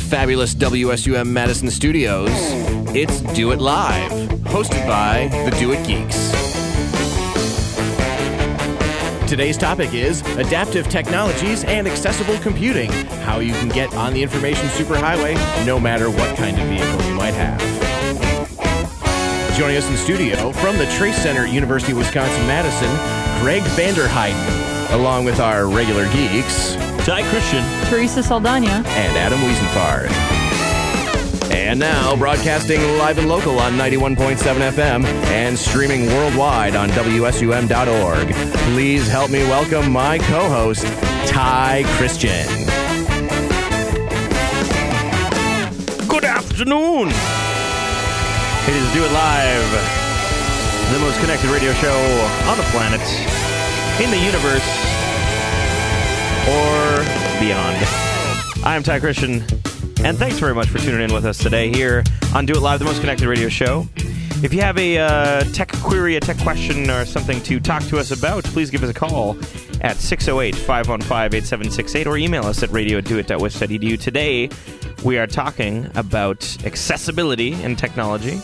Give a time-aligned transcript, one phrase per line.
[0.00, 2.30] fabulous WSUM Madison studios,
[2.94, 4.10] it's Do It Live,
[4.42, 6.30] hosted by the Do It Geeks.
[9.28, 12.90] Today's topic is adaptive technologies and accessible computing,
[13.22, 15.34] how you can get on the information superhighway
[15.66, 17.58] no matter what kind of vehicle you might have.
[19.58, 25.40] Joining us in studio from the Trace Center, University of Wisconsin-Madison, Greg Vanderheiden, along with
[25.40, 26.76] our regular geeks,
[27.08, 27.64] Ty Christian.
[27.88, 28.84] Teresa Saldana.
[28.86, 30.10] and Adam Wiesenfard.
[31.50, 38.34] And now, broadcasting live and local on 91.7 FM and streaming worldwide on WSUM.org.
[38.74, 40.84] Please help me welcome my co host,
[41.26, 42.46] Ty Christian.
[46.08, 47.08] Good afternoon.
[47.08, 49.70] It is Do It Live,
[50.92, 51.96] the most connected radio show
[52.50, 53.00] on the planet,
[53.98, 54.68] in the universe,
[56.48, 56.97] or
[57.38, 57.76] beyond.
[58.64, 59.42] I am Ty Christian,
[60.04, 62.02] and thanks very much for tuning in with us today here
[62.34, 63.86] on Do It Live, the most connected radio show.
[64.42, 67.98] If you have a uh, tech query, a tech question, or something to talk to
[67.98, 69.36] us about, please give us a call
[69.80, 74.00] at 608 515 8768 or email us at radio at doit.wis.edu.
[74.00, 74.48] Today,
[75.04, 78.40] we are talking about accessibility in technology.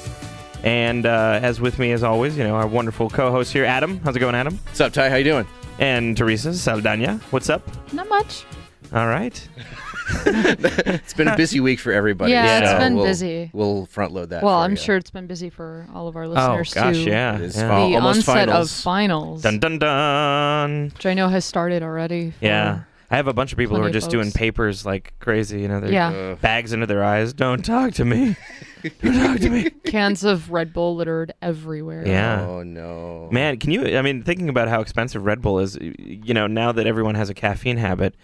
[0.65, 4.01] And uh, as with me, as always, you know, our wonderful co host here, Adam.
[4.01, 4.59] How's it going, Adam?
[4.65, 5.11] What's up, Ty?
[5.11, 5.47] How you doing?
[5.79, 7.19] And Teresa Saldana.
[7.31, 7.63] What's up?
[7.93, 8.45] Not much.
[8.95, 9.49] All right.
[10.27, 12.33] It's been a busy week for everybody.
[12.33, 13.51] Yeah, it's been we'll- busy.
[13.55, 14.43] We'll front load that.
[14.43, 14.77] Well, for I'm you.
[14.77, 17.11] sure it's been busy for all of our Oh, listeners gosh, too.
[17.11, 17.37] yeah.
[17.37, 17.69] It is yeah.
[17.69, 18.71] fall- The almost onset finals.
[18.79, 20.91] of finals, Dun dun dun.
[20.95, 22.35] which I know has started already.
[22.43, 22.81] Yeah.
[23.11, 25.61] I have a bunch of people who are of just doing papers like crazy.
[25.63, 26.35] You know, they're Yeah.
[26.41, 27.33] Bags under their eyes.
[27.33, 28.37] Don't talk to me.
[29.03, 29.71] Don't talk to me.
[29.87, 32.07] Cans of Red Bull littered everywhere.
[32.07, 32.43] Yeah.
[32.43, 33.29] Oh, no.
[33.33, 33.97] Man, can you?
[33.97, 37.31] I mean, thinking about how expensive Red Bull is, you know, now that everyone has
[37.31, 38.15] a caffeine habit,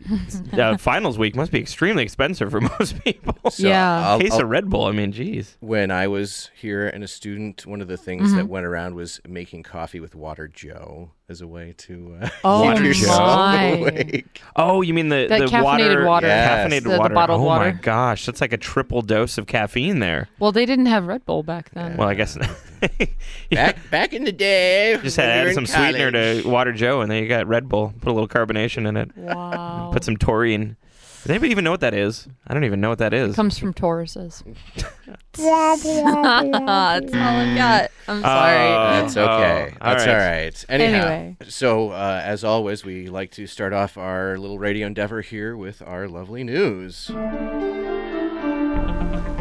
[0.52, 3.36] uh, finals week must be extremely expensive for most people.
[3.50, 4.08] So Yeah.
[4.08, 4.84] I'll- Case I'll- of Red Bull.
[4.86, 5.56] I mean, geez.
[5.60, 8.36] when I was here and a student, one of the things Mm-hmm.
[8.36, 12.72] that went around was making coffee with water Joe as a way to uh, Oh
[12.74, 13.62] keep yourself my.
[13.78, 14.40] awake.
[14.54, 16.06] Oh, you mean the That the caffeinated water?
[16.06, 16.26] water.
[16.28, 16.68] Yes.
[16.70, 17.14] Caffeinated The- the water.
[17.14, 20.28] bottled oh my gosh, that's like a triple dose of caffeine there.
[20.38, 21.96] Well, they didn't have Red Bull back then.
[21.96, 22.38] Well, I guess.
[23.50, 26.42] Back back in the day, Just when had we were added in some sweetener college.
[26.42, 27.92] to Water Joe, and then you got Red Bull.
[28.00, 29.16] Put a little carbonation in it.
[29.16, 29.90] wow.
[29.92, 30.76] Put some taurine.
[31.22, 32.26] Does anybody even know what that is?
[32.48, 33.36] I don't even know what that is.
[33.36, 34.42] Comes from Tauruses.
[35.34, 37.90] That's all I've got.
[38.08, 38.56] I'm sorry.
[38.68, 39.74] Oh, That's okay.
[39.80, 40.12] oh, all That's right.
[40.12, 40.64] all right.
[40.68, 41.36] Anyhow, Anyway.
[41.48, 45.80] so uh, as always, we like to start off our little radio endeavor here with
[45.82, 47.06] our lovely news.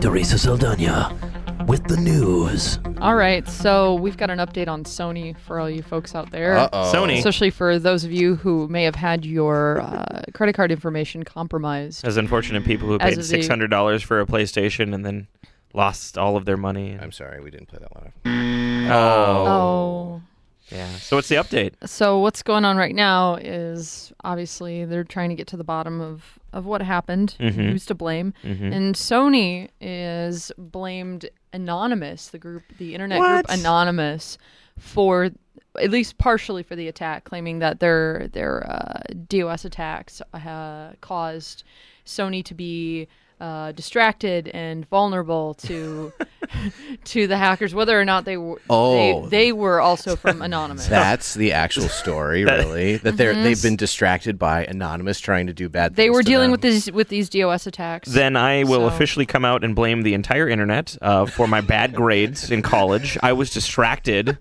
[0.02, 1.18] Teresa Saldana
[1.72, 2.80] with the news.
[3.00, 6.58] all right, so we've got an update on Sony for all you folks out there.
[6.58, 6.92] Uh oh.
[6.94, 7.18] Sony.
[7.18, 12.04] Especially for those of you who may have had your uh, credit card information compromised.
[12.06, 15.28] As unfortunate people who As paid six hundred dollars for a PlayStation and then
[15.74, 16.98] lost all of their money.
[17.02, 18.92] I'm sorry, we didn't play that live.
[18.92, 19.48] oh.
[19.48, 20.22] Oh.
[20.68, 20.90] Yeah.
[20.98, 21.74] So what's the update?
[21.86, 26.00] So what's going on right now is obviously they're trying to get to the bottom
[26.02, 27.72] of, of what happened, Mhm.
[27.72, 28.34] who's to blame.
[28.44, 28.74] Mhm.
[28.74, 33.48] And Sony is blamed Anonymous, the group, the internet What?
[33.48, 34.38] group Anonymous,
[34.78, 35.32] for
[35.80, 41.64] at least partially for the attack, claiming that their their uh, DOS attacks uh, caused
[42.06, 43.08] Sony to be
[43.42, 46.14] uh, distracted and vulnerable to
[47.06, 49.24] to the hackers, whether or not they were Oh.
[49.24, 50.88] they, they were also from Anonymous.
[50.88, 52.98] That's the actual story, really.
[52.98, 55.92] That they're they've been distracted by anonymous trying to do bad.
[55.94, 55.96] Mm-hmm.
[55.96, 56.52] they were to dealing them.
[56.52, 58.10] with these with these DOS attacks.
[58.10, 61.62] Then I will So- officially come out and blame the entire internet uh, for my
[61.62, 63.18] bad grades in college.
[63.24, 64.38] I was distracted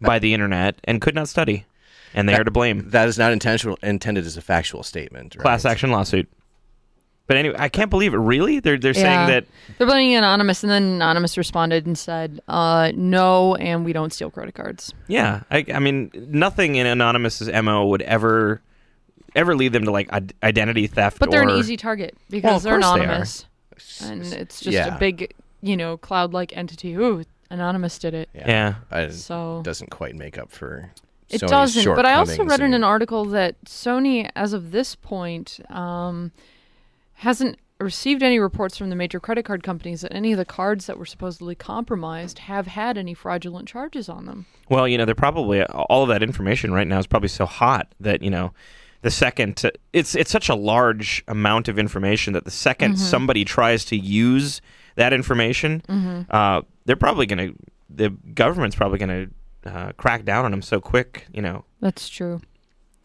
[0.00, 1.66] by the internet and could not study,
[2.14, 2.88] and they are to blame.
[2.90, 5.34] That is not intentional intended as a factual statement.
[5.36, 5.42] Right?
[5.42, 6.28] Class action lawsuit.
[7.28, 8.18] But anyway, I can't believe it.
[8.18, 9.02] Really, they're they're Yeah.
[9.02, 9.46] saying that
[9.78, 14.30] They're blaming Anonymous, and then Anonymous responded and said, uh, "No, and we don't steal
[14.30, 18.62] credit cards." Yeah, I, I mean, nothing in Anonymous's mo would ever
[19.34, 21.18] ever lead them to like id- identity theft.
[21.18, 23.04] But they're or, an easy target Well, because of they're course they are.
[23.04, 23.46] anonymous,
[24.02, 24.94] and it's just yeah.
[24.94, 26.94] a big, you know, cloud-like entity.
[26.94, 28.28] Ooh, Anonymous did it.
[28.34, 28.76] Yeah.
[28.90, 30.90] I- So doesn't quite make up for.
[31.28, 31.94] it Sony's doesn't.
[31.96, 35.58] But I also shortcomings read in and- an article that Sony, as of this point,
[35.70, 36.30] um,
[37.16, 40.86] hasn't received any reports from the major credit card companies that any of the cards
[40.86, 44.46] that were supposedly compromised have had any fraudulent charges on them.
[44.70, 47.92] Well, you know, they're probably all of that information right now is probably so hot
[48.00, 48.52] that you know,
[49.02, 52.94] the second to, it's it's such a large amount of information that the 2nd Mm-hmm.
[52.96, 54.60] somebody tries to use
[54.96, 56.22] that information, Mm-hmm.
[56.30, 57.56] uh, they're probably going to
[57.90, 59.30] the government's probably going
[59.64, 61.26] to uh, crack down on them so quick.
[61.32, 62.40] You know, That's true.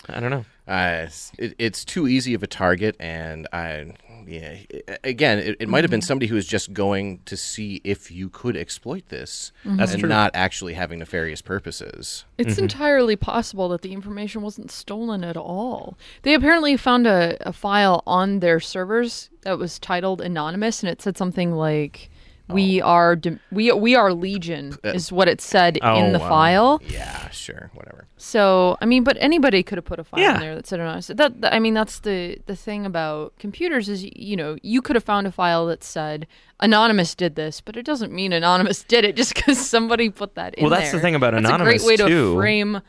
[0.09, 0.45] I don't know.
[0.71, 3.91] Uh, it, it's too easy of a target, and I,
[4.25, 4.55] yeah,
[5.03, 6.07] again, it, it might have been mm-hmm.
[6.07, 9.75] somebody who was just going to see if you could exploit this, mm-hmm.
[9.75, 10.07] That's and true.
[10.07, 12.23] not actually having nefarious purposes.
[12.37, 12.63] It's mm-hmm.
[12.63, 15.97] entirely possible that the information wasn't stolen at all.
[16.21, 21.01] They apparently found a, a file on their servers that was titled anonymous, and it
[21.01, 22.09] said something like,
[22.53, 26.29] "We are de- we we are Legion," is what it said Oh, in the wow.
[26.29, 26.81] file.
[26.87, 28.07] Yeah, sure, whatever.
[28.17, 30.35] So I mean, but anybody could have put a file Yeah.
[30.35, 31.07] in there that said anonymous.
[31.07, 34.95] That, that- I mean, that's the the thing about computers is you know you could
[34.95, 36.27] have found a file that said
[36.59, 40.53] anonymous did this, but it doesn't mean anonymous did it just because somebody put that
[40.55, 40.69] in there.
[40.69, 41.01] Well, that's the there.
[41.03, 42.33] thing about that's Anonymous, a great way too.
[42.33, 42.81] to frame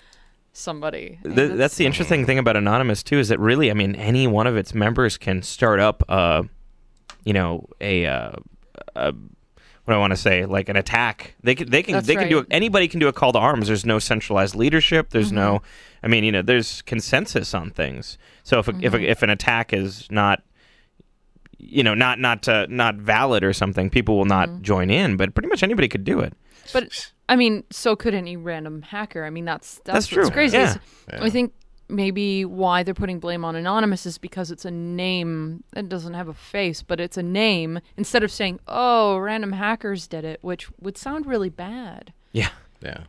[0.52, 1.18] somebody.
[1.24, 4.46] Th- that's the interesting thing about Anonymous too is that really, I mean, any one
[4.46, 6.42] of its members can start up, uh,
[7.24, 8.32] you know, a, uh,
[8.94, 9.14] a
[9.92, 11.34] what I want to say, like an attack.
[11.42, 12.40] They can, they can, That's they can do.
[12.40, 13.66] A, anybody can do a call to arms.
[13.68, 15.10] There's no centralized leadership.
[15.10, 15.66] There's no, Mm-hmm.
[16.06, 18.18] I mean, you know, there's consensus on things.
[18.42, 18.94] So if a, if Mm-hmm.
[18.96, 20.42] a, if an attack is not,
[21.58, 24.62] you know, not not uh, not valid or something, people will not Mm-hmm.
[24.62, 25.16] join in.
[25.16, 26.32] But pretty much anybody could do it.
[26.72, 29.24] But I mean, so could any random hacker.
[29.24, 30.28] I mean, that's that's, That's true.
[30.30, 30.56] crazy.
[30.56, 30.78] is
[31.12, 31.22] Yeah.
[31.24, 31.52] I think
[31.92, 36.28] maybe why they're putting blame on anonymous is because it's a name that doesn't have
[36.28, 40.68] a face, but it's a name instead of saying, "Oh, random hackers did it," which
[40.80, 42.12] would sound really bad.
[42.32, 42.48] Yeah.
[42.80, 43.02] Yeah.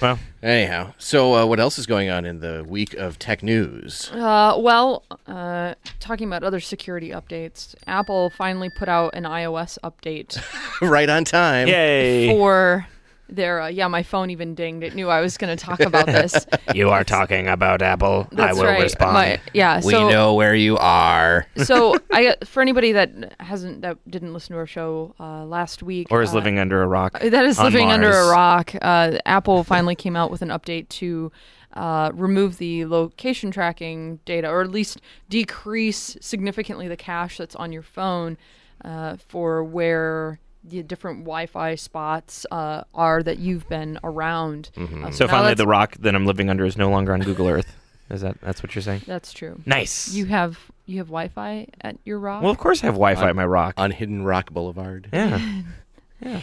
[0.00, 4.10] Well, Anyhow, so uh, what else is going on in the week of tech news?
[4.12, 10.36] Uh, well, uh, talking about other security updates, Apple finally put out an iOS update
[10.82, 11.68] right on time.
[11.68, 12.28] yay!
[12.28, 12.86] for
[13.34, 13.62] their.
[13.62, 14.84] Uh, yeah, my phone even dinged.
[14.84, 16.46] It knew I was going to talk about this.
[16.74, 18.28] you are talking about Apple.
[18.36, 18.82] I will right.
[18.82, 19.14] respond.
[19.14, 19.80] My- yeah.
[19.84, 21.46] We so, know where you are.
[21.64, 26.08] so I for anybody that hasn't that didn't listen to our show uh, last week
[26.10, 27.18] or is uh, living under a rock.
[27.20, 28.74] that is on living under a rock.
[28.80, 31.32] Uh, Apple finally came out with an update to
[31.74, 37.72] uh, remove the location tracking data, or at least decrease significantly the cache that's on
[37.72, 38.36] your phone
[38.84, 44.70] uh, for where the different Wi-Fi spots uh, are that you've been around.
[44.76, 47.20] Uh, So now finally, that's- the rock that I'm living under is no longer on
[47.20, 47.76] Google Earth.
[48.10, 49.02] Is that that's what you're saying?
[49.06, 49.60] that's true.
[49.64, 50.12] Nice.
[50.12, 52.42] You have you have Wi-Fi at your rock.
[52.42, 53.74] well, of course, I have Wi-Fi at my rock.
[53.78, 55.08] On Hidden Rock Boulevard.
[55.12, 56.40] yeah.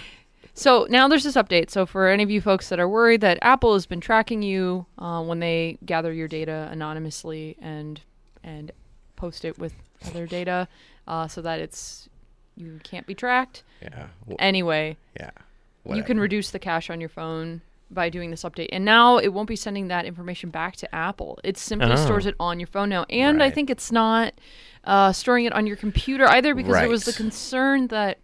[0.53, 1.69] So now there's this update.
[1.69, 4.85] So for any of you folks that are worried that Apple has been tracking you
[4.97, 8.01] uh, when they gather your data anonymously and
[8.43, 8.71] and
[9.15, 9.73] post it with
[10.07, 10.67] other data,
[11.07, 12.08] uh, so that it's
[12.59, 13.63] you can't be tracked.
[13.81, 14.07] Yeah.
[14.21, 15.31] W- Anyway, yeah.
[15.85, 17.61] you can reduce the cache on your phone
[17.91, 18.67] by doing this update.
[18.71, 21.39] And now it won't be sending that information back to Apple.
[21.43, 21.95] It simply Oh.
[21.95, 23.05] stores it on your phone now.
[23.09, 24.33] And I think it's not
[24.83, 28.19] uh, storing it on your computer either because there was the concern that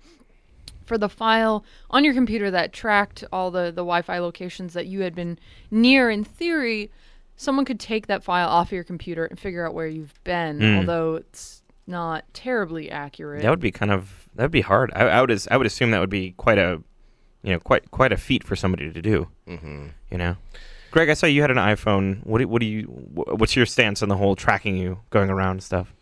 [0.85, 5.01] for the file on your computer that tracked all the, the Wi-Fi locations that you
[5.01, 5.39] had been
[5.71, 6.91] near, in theory,
[7.35, 10.59] someone could take that file off of your computer and figure out where you've been,
[10.59, 10.77] Mm.
[10.77, 13.41] although it's not terribly accurate.
[13.43, 14.91] That would be kind of that would be hard.
[14.95, 16.81] I, I would as- I would assume that would be quite a
[17.43, 19.27] you know quite quite a feat for somebody to do.
[19.47, 19.91] Mhm.
[20.11, 20.37] You know,
[20.91, 22.25] Greg, I saw you had an iPhone.
[22.25, 25.51] What do, what do you what's your stance on the whole tracking you going around
[25.51, 25.93] and stuff?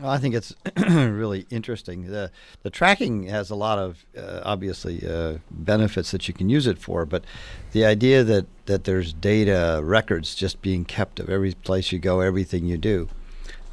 [0.00, 0.54] Well, I think it's
[0.88, 2.06] really interesting.
[2.10, 2.30] The
[2.62, 6.78] the tracking has a lot of uh, obviously uh, benefits that you can use it
[6.78, 7.24] for, but
[7.72, 12.20] the idea that that there's data records just being kept of every place you go,
[12.20, 13.08] everything you do.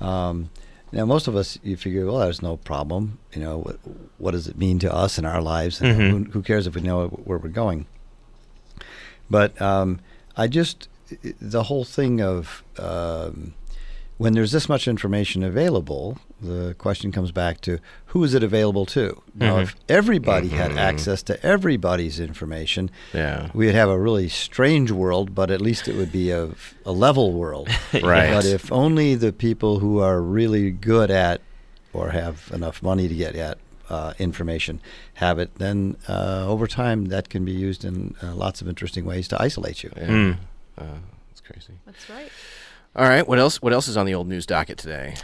[0.02, 0.50] Um,
[0.92, 3.20] now, most of us, you figure, well, there's no problem.
[3.34, 3.78] You know, what,
[4.18, 5.82] what does it mean to us in our lives?
[5.82, 6.10] And Mhm.
[6.26, 7.86] who, who cares if we know where we're going?
[9.30, 10.00] But um,
[10.36, 10.88] I just
[11.42, 13.54] the whole thing of um,
[14.18, 18.86] when there's this much information available, the question comes back to who is it available
[18.88, 19.22] to?
[19.36, 19.64] Now, Mhm.
[19.64, 23.50] if everybody had access to everybody's information, Yeah.
[23.54, 26.50] we'd have a really strange world, but at least it would be a,
[26.86, 27.68] a level world.
[28.02, 28.32] Right.
[28.32, 31.42] But if only the people who are really good at
[31.94, 33.58] or have enough money to get at
[33.90, 34.80] uh, information
[35.16, 39.04] have it, then uh, over time that can be used in uh, lots of interesting
[39.04, 39.92] ways to isolate you.
[39.98, 40.08] Yeah.
[40.08, 40.38] Mm.
[40.78, 40.84] Uh,
[41.30, 41.74] that's crazy.
[41.88, 42.30] That's right.
[42.96, 43.28] All right.
[43.28, 43.62] What else?
[43.62, 45.16] What else is on the old news docket today?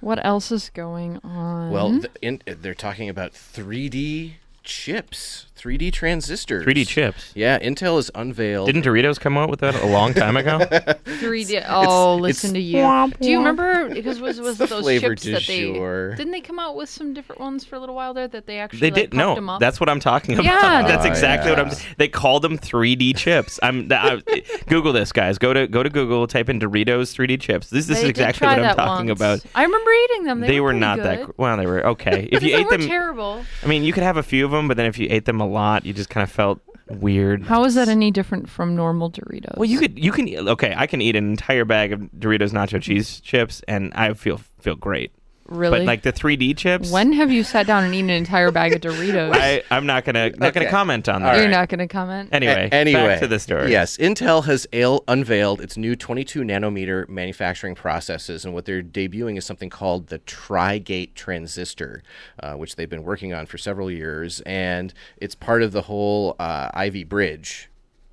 [0.00, 1.70] What else is going on?
[1.70, 7.32] Well, th- in, they're talking about 3D chips, 3D transistors, 3D chips.
[7.34, 8.66] Yeah, Intel has unveiled.
[8.66, 10.58] Didn't Doritos come out with that a long time ago?
[11.04, 11.64] 3D.
[11.68, 13.12] Oh, listen it's- to you.
[13.20, 16.14] Do you remember because was was the those flavor chips that they jour.
[16.16, 18.58] didn't they come out with some different ones for a little while there that they
[18.58, 19.28] actually They like, did no.
[19.28, 19.60] puffed 'em up?
[19.60, 20.44] That's what I'm talking about.
[20.44, 21.62] Yeah, that's Oh, exactly yeah.
[21.62, 21.78] what I'm.
[21.98, 23.58] They called them 3D chips.
[23.62, 23.88] I'm.
[23.90, 24.22] I,
[24.66, 25.38] Google this, guys.
[25.38, 26.26] Go to go to Google.
[26.26, 27.68] Type in Doritos 3D chips.
[27.70, 29.18] This, this is exactly what I'm talking once.
[29.18, 29.40] about.
[29.54, 30.40] I remember eating them.
[30.40, 31.04] They, They, were pretty not good.
[31.06, 31.24] that.
[31.26, 32.28] gr- Well, they were okay.
[32.32, 33.44] If you ate them, terrible.
[33.62, 35.40] I mean, you could have a few of them, but then if you ate them
[35.40, 37.44] a lot, you just kind of felt weird.
[37.44, 39.56] How is that any different from normal Doritos?
[39.56, 40.74] Well, you could you can okay.
[40.76, 44.76] I can eat an entire bag of Doritos nacho cheese chips, and I feel feel
[44.76, 45.12] great.
[45.50, 48.50] Really But like the 3D chips, when have you sat down and eaten an entire
[48.50, 49.32] bag of Doritos?
[49.34, 51.34] I I'm not gonna not gonna comment on that.
[51.36, 51.50] You're right.
[51.50, 52.30] not going to comment.
[52.32, 53.70] Anyway, A- anyway, back to the story.
[53.70, 59.36] Yes, Intel has ale- unveiled its new 22 nanometer manufacturing processes, and what they're debuting
[59.36, 62.02] is something called the Tri-Gate transistor,
[62.42, 66.36] uh, which they've been working on for several years, and it's part of the whole
[66.38, 67.66] uh, Ivy Bridge.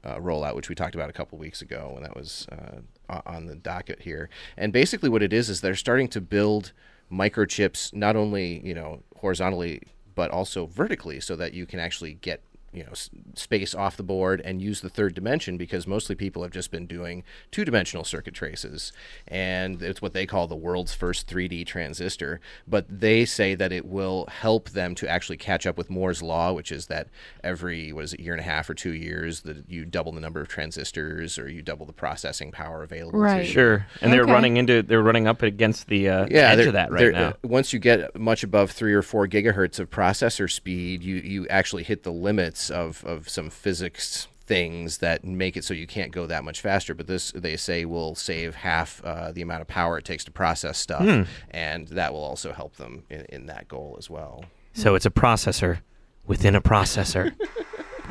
[0.03, 2.77] Uh, rollout, which we talked about a couple weeks ago, and that was uh,
[3.10, 4.29] o- on the docket here.
[4.56, 6.72] And basically, what it is is they're starting to build
[7.11, 9.81] microchips not only you know horizontally
[10.17, 12.41] but also vertically, so that you can actually get
[12.77, 12.93] you know
[13.34, 16.86] space off the board and use the third dimension because mostly people have just been
[16.86, 18.91] doing two-dimensional circuit traces
[19.27, 23.86] and it's what they call the world's first 3D transistor but they say that it
[23.86, 27.07] will help them to actually catch up with Moore's law which is that
[27.43, 30.22] every what is it year and a half or 2 years that you double the
[30.22, 33.39] number of transistors or you double the processing power available Right.
[33.41, 33.51] to you.
[33.51, 34.31] Sure, and they're Okay.
[34.31, 37.29] running into they're running up against the uh, yeah, edge of that right now.
[37.29, 41.48] uh, Once you get much above three or four gigahertz of processor speed, you you
[41.48, 46.13] actually hit the limits of of some physics things that make it so you can't
[46.13, 46.93] go that much faster.
[46.93, 50.31] But this, they say, will save half uh, the amount of power it takes to
[50.31, 51.24] process stuff, Hmm.
[51.51, 54.45] and that will also help them in, in that goal as well.
[54.71, 55.79] So it's a processor
[56.25, 57.36] within a processor.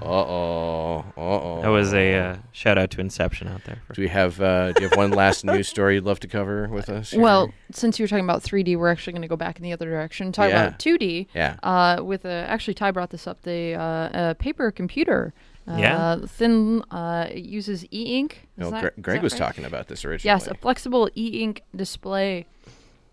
[0.00, 1.62] Uh oh, uh oh.
[1.62, 3.82] That was a uh, shout out to Inception out there.
[3.92, 6.68] Do we have uh, do you have one last news story you'd love to cover
[6.68, 7.10] with us?
[7.10, 7.20] here?
[7.20, 9.72] Well, since you were talking about 3D, we're actually going to go back in the
[9.72, 10.32] other direction.
[10.32, 10.66] Talk Yeah.
[10.68, 11.26] about 2D.
[11.34, 11.56] yeah.
[11.62, 13.42] Uh, with a, actually, Ty brought this up.
[13.42, 15.32] The uh, paper computer.
[15.66, 16.16] Uh, Yeah.
[16.26, 16.82] Thin.
[16.90, 18.48] Uh, it uses e-ink.
[18.56, 19.38] No, Gre- Greg was right?
[19.38, 20.32] talking about this originally.
[20.34, 22.46] Yes, a flexible e-ink display,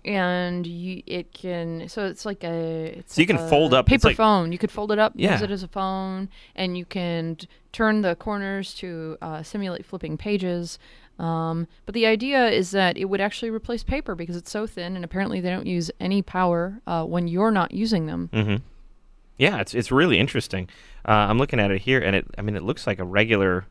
[0.06, 1.90] and you, it can.
[1.90, 2.96] So it's like a.
[3.00, 4.52] It's So you like can a fold up- paper like- phone.
[4.52, 5.34] You could fold it up, Yeah.
[5.34, 7.38] use it as a phone, and you can
[7.72, 10.80] turn the corners to uh, simulate flipping pages.
[11.18, 14.96] Um, but the idea is that it would actually replace paper because it's so thin,
[14.96, 18.30] and apparently they don't use any power uh, when you're not using them.
[18.34, 18.56] hmm
[19.38, 20.68] Yeah, it's it's really interesting.
[21.08, 23.66] Uh, I'm looking at it here, and it I mean it looks like a regular.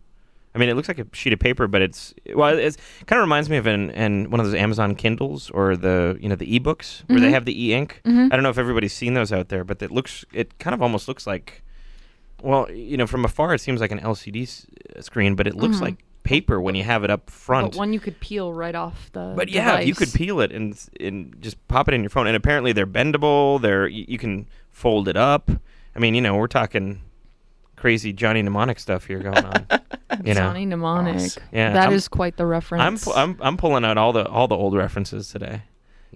[0.54, 3.24] I mean, it looks like a sheet of paper, but it's well, it's kind of
[3.24, 6.58] reminds me of an, an one of those Amazon Kindles or the you know the
[6.58, 7.34] ebooks where they mm-hmm.
[7.34, 8.00] have the e-ink.
[8.04, 8.28] Mm-hmm.
[8.30, 10.80] I don't know if everybody's seen those out there, but it looks it kind of
[10.80, 11.62] almost looks like,
[12.40, 15.56] well, you know, from afar it seems like an LCD s- uh, screen, but it
[15.56, 15.86] looks mm-hmm.
[15.86, 17.72] like paper when you have it up front.
[17.72, 19.34] But one you could peel right off the.
[19.36, 22.28] But yeah, you could peel it and and just pop it in your phone.
[22.28, 23.60] And apparently they're bendable.
[23.60, 25.50] They're you, you can fold it up.
[25.96, 27.02] I mean, you know, we're talking
[27.84, 29.66] crazy Johnny mnemonic stuff here going on.
[30.24, 31.16] you know, Johnny mnemonic.
[31.16, 31.42] Awesome.
[31.52, 32.82] Yeah, that I'm- is quite the reference.
[32.82, 35.62] I'm, pu- I'm I'm pulling out all the all the old references today.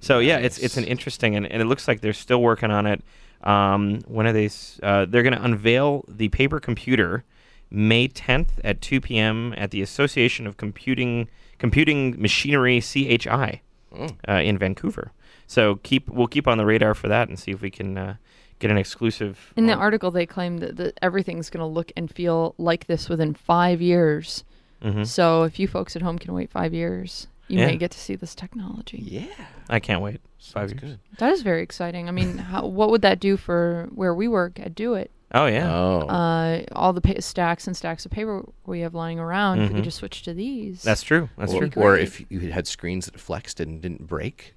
[0.01, 2.87] So yeah, it's it's an interesting and, and it looks like they're still working on
[2.87, 3.03] it.
[3.43, 4.49] Um, when are they?
[4.83, 7.25] Uh, they're going to unveil the paper computer
[7.71, 9.53] May 10th at 2 p.m.
[9.59, 13.61] at the Association of Computing Computing Machinery (CHI)
[13.95, 14.17] Mm.
[14.29, 15.13] uh, in Vancouver.
[15.47, 18.15] So keep we'll keep on the radar for that and see if we can uh,
[18.59, 19.53] get an exclusive.
[19.57, 22.87] In the on- article, they claim that, that everything's going to look and feel like
[22.87, 24.45] this within five years.
[24.83, 25.07] Mhm.
[25.07, 27.67] So if you folks at home can wait five years, you Yeah.
[27.67, 29.03] may get to see this technology.
[29.05, 29.27] Yeah.
[29.69, 30.21] I can't wait.
[30.39, 30.97] Five Sounds years.
[31.11, 31.19] good.
[31.19, 32.09] That is very exciting.
[32.09, 35.11] I mean, how, what would that do for where we work at Do It?
[35.35, 35.71] Oh yeah.
[35.77, 36.01] Oh.
[36.09, 39.75] Uh, all the pa- stacks and stacks of paper we have lying around, if we
[39.75, 40.83] could just switch to these.
[40.83, 41.29] That's true.
[41.37, 41.83] That's or, true.
[41.83, 44.55] or if you had screens that flexed and didn't break.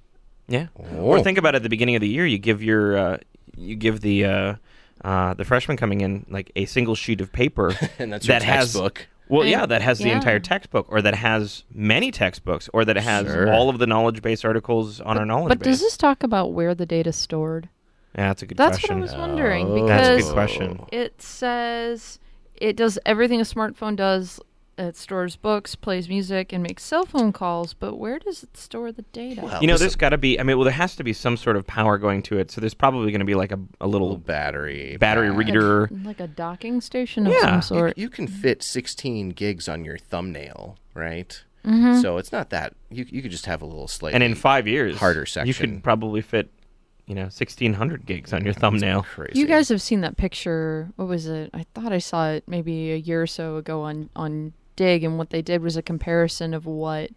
[0.48, 0.66] Yeah.
[0.78, 0.96] Oh.
[0.98, 2.26] Or think about it at the beginning of the year.
[2.26, 3.18] You give your uh,
[3.56, 4.54] you give the uh,
[5.04, 8.42] uh, the freshman coming in like a single sheet of paper and that's your that
[8.44, 9.06] has textbook.
[9.28, 10.16] well, yeah, that has the yeah.
[10.16, 13.52] entire textbook, or that has many textbooks, or that has Sure.
[13.52, 15.66] all of the knowledge base articles on our knowledge but base.
[15.66, 17.68] does this talk about where the data's stored?
[18.16, 18.70] yeah, that's a good question.
[18.70, 19.00] That's question.
[19.00, 19.74] what I was wondering Oh.
[19.74, 20.80] because That's a good question.
[20.92, 22.18] it says
[22.56, 24.38] it does everything a smartphone does.
[24.88, 27.74] It stores books, plays music, and makes cell phone calls.
[27.74, 29.42] But where does it store the data?
[29.42, 30.38] Well, You know, there's got to be.
[30.38, 32.50] I mean, well, there has to be some sort of power going to it.
[32.50, 35.38] So there's probably going to be like a, a little little battery battery pack.
[35.38, 35.88] reader.
[36.04, 37.60] like a docking station of Yeah.
[37.60, 37.96] some sort.
[37.96, 41.42] You, you can fit 16 gigs on your thumbnail, right?
[41.64, 42.00] Mm-hmm.
[42.00, 44.66] So it's not that you you could just have a little slightly And in five
[44.66, 45.46] years, harder section.
[45.46, 45.74] you section.
[45.76, 46.50] could probably fit,
[47.06, 49.02] you know, 1600 gigs on your thumbnail.
[49.04, 49.38] crazy.
[49.38, 50.90] You guys have seen that picture.
[50.96, 51.50] What was it?
[51.54, 55.18] I thought I saw it maybe a year or so ago on on Digg, and
[55.18, 57.10] what they did was a comparison of what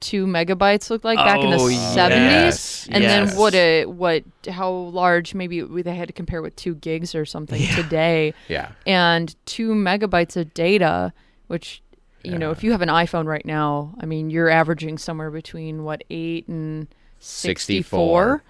[0.00, 3.30] two megabytes looked like back in the Oh, seventies, yes, and yes.
[3.30, 7.24] then what a what how large maybe they had to compare with two gigs or
[7.24, 8.72] something today, yeah.
[8.86, 11.12] and two megabytes of data,
[11.46, 11.82] which
[12.24, 15.84] you know if you have an iPhone right now, I mean you're averaging somewhere between
[15.84, 16.88] what eight and
[17.20, 17.50] 64.
[17.50, 18.42] sixty four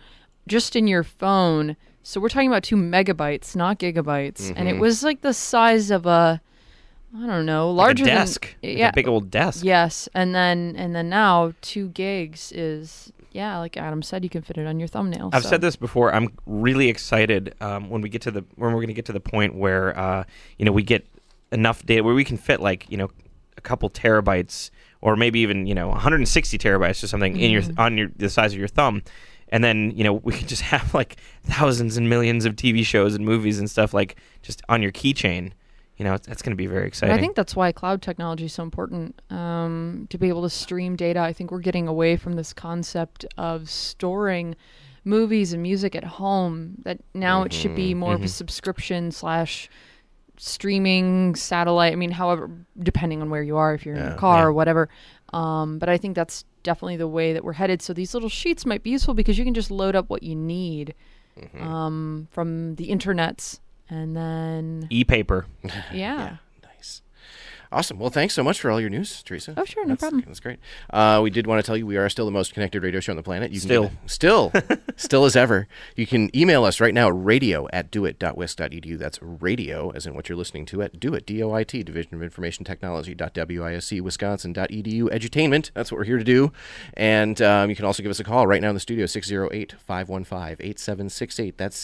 [0.49, 4.69] just in your phone So we're talking about two megabytes, not gigabytes, and Mm-hmm.
[4.69, 6.41] it was like the size of a,
[7.15, 8.55] I don't know, larger like a than- desk.
[8.63, 9.65] Like yeah, a big old desk.
[9.65, 14.43] Yes, and then and then now two gigs is yeah, like Adam said, you can
[14.43, 15.31] fit it on your thumbnail.
[15.33, 15.51] I've so.
[15.51, 16.15] said this before.
[16.15, 19.13] I'm really excited um, when we get to the when we're going to get to
[19.13, 20.25] the point where uh,
[20.59, 21.07] you know we get
[21.51, 23.11] enough data where we can fit like you know
[23.57, 27.97] a couple terabytes or maybe even you know 160 terabytes or something in your on
[27.99, 29.03] your the size of your thumb,
[29.49, 33.15] and then you know we can just have like thousands and millions of TV shows
[33.15, 35.53] and movies and stuff like just on your keychain.
[36.03, 37.15] You know that's going to be very exciting.
[37.15, 40.97] I think that's why cloud technology is so important um, to be able to stream
[40.97, 41.21] data.
[41.21, 44.57] I think we're getting away from this concept of storing
[45.05, 46.75] movies and music at home.
[46.83, 49.71] That now it should be more of a subscription slash
[50.39, 51.93] streaming satellite.
[51.93, 54.47] I mean, however, depending on where you are, if you're in a car yeah.
[54.47, 54.89] or whatever.
[55.33, 57.81] Um, but I think that's definitely the way that we're headed.
[57.81, 60.35] So these little sheets might be useful because you can just load up what you
[60.35, 60.97] need
[61.61, 63.61] um, from the internets,
[63.93, 65.47] and then e-paper.
[65.93, 66.17] yeah.
[66.17, 66.39] Nice.
[67.73, 67.99] Awesome.
[67.99, 69.55] Well, thanks so much for all your news, Teresa.
[69.57, 70.25] Oh, sure, no That's- problem.
[70.27, 70.59] That's great.
[70.91, 73.13] Uh, we did want to tell you we are still the most connected radio show
[73.13, 73.51] on the planet.
[73.51, 73.83] You can Still.
[73.85, 74.53] get- still,
[74.97, 75.69] still as ever.
[75.97, 78.99] You can email us right now at radio at doit.wisc.edu.
[78.99, 83.15] That's radio, as in what you're listening to at doit, D-O-I-T, Division of Information Technology,
[83.15, 85.71] dot W-I-S-C, Wisconsin.edu, edutainment.
[85.73, 86.53] That's what we're here to do.
[86.95, 91.57] And um, you can also give us a call right now in the studio, 608-515-8768.
[91.57, 91.83] That's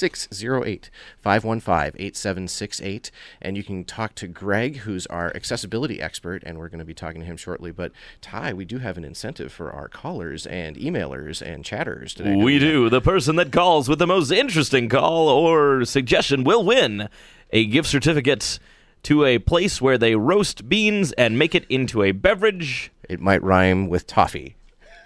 [1.24, 3.10] 608-515-8768.
[3.40, 6.94] And you can talk to Greg, who's our accessibility expert, and we're going to be
[6.94, 7.70] talking to him shortly.
[7.70, 12.36] But Ty, we do have an incentive for our callers and emailers and chatters today.
[12.36, 12.88] We do.
[12.88, 17.08] The person that calls with the most interesting call or suggestion will win
[17.50, 18.58] a gift certificate
[19.04, 22.90] to a place where they roast beans and make it into a beverage.
[23.08, 24.56] It might rhyme with toffee.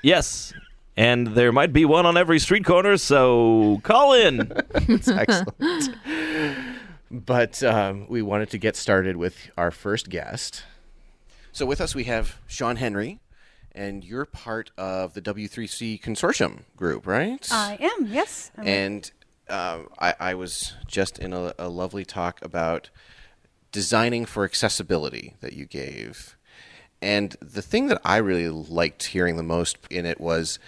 [0.03, 0.53] Yes.
[0.97, 4.53] And there might be one on every street corner, so call in.
[4.89, 5.97] It's excellent.
[7.13, 10.65] but um, we wanted to get started with our first guest.
[11.53, 13.21] So with us we have Shawn Henry,
[13.73, 17.47] and you're part of the W3C consortium group, right?
[17.53, 18.51] I am, yes.
[18.57, 19.13] I'm and
[19.49, 22.89] um, I, I was just in a, a lovely talk about
[23.71, 26.37] designing for accessibility that you gave.
[27.03, 30.59] And the thing that I really liked hearing the most in it was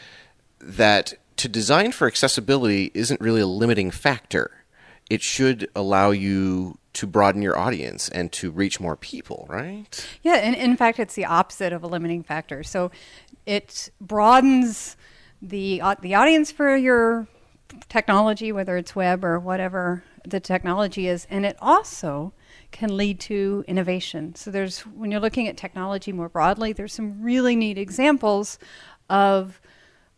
[0.59, 4.63] that to design for accessibility isn't really a limiting factor.
[5.11, 10.07] It should allow you to broaden your audience and to reach more people, right?
[10.23, 12.62] yeah, and in fact, it's the opposite of a limiting factor.
[12.62, 12.90] So
[13.47, 14.97] it broadens
[15.43, 17.27] the au- the audience for your
[17.88, 22.33] technology, whether it's web or whatever the technology is, and it also
[22.71, 24.35] can lead to innovation.
[24.35, 28.59] So there's when you're looking at technology more broadly, there's some really neat examples
[29.11, 29.61] of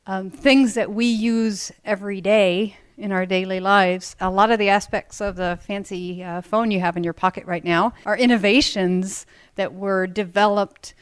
[0.06, 4.16] um, things that we use every day in our daily lives.
[4.20, 7.44] A lot of the aspects of the fancy uh, phone you have in your pocket
[7.46, 10.94] right now are innovations that were developed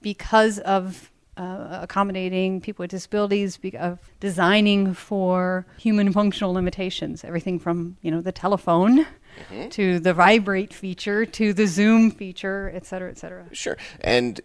[0.00, 7.24] because of uh, accommodating people with disabilities, of designing for human functional limitations.
[7.24, 9.06] Everything from you know the telephone
[9.70, 13.46] to the vibrate feature to the zoom feature, et cetera, et cetera.
[13.50, 13.76] Sure.
[14.00, 14.40] And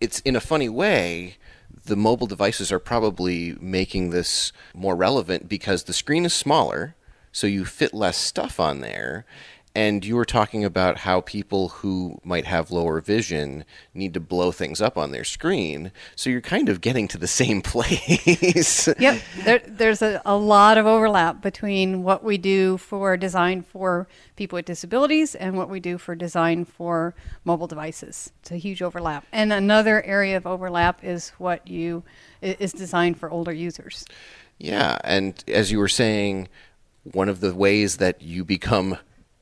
[0.00, 1.36] it's in a funny way,
[1.84, 6.94] the mobile devices are probably making this more relevant because the screen is smaller,
[7.32, 9.24] so you fit less stuff on there.
[9.76, 14.50] And you were talking about how people who might have lower vision need to blow
[14.50, 15.92] things up on their screen.
[16.14, 18.88] So you're kind of getting to the same place.
[18.98, 24.08] yep, there, there's a, a lot of overlap between what we do for design for
[24.34, 28.32] people with disabilities and what we do for design for mobile devices.
[28.40, 29.26] It's a huge overlap.
[29.30, 32.02] And another area of overlap is what you
[32.40, 34.06] is designed for older users.
[34.56, 36.48] Yeah, and as you were saying,
[37.04, 38.96] one of the ways that you become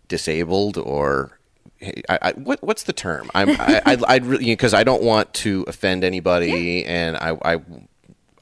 [0.09, 1.39] disabled or
[2.09, 3.31] I, I, what what's the term?
[3.35, 7.61] I'm I, I I'd really because I don't want to offend anybody, and I, I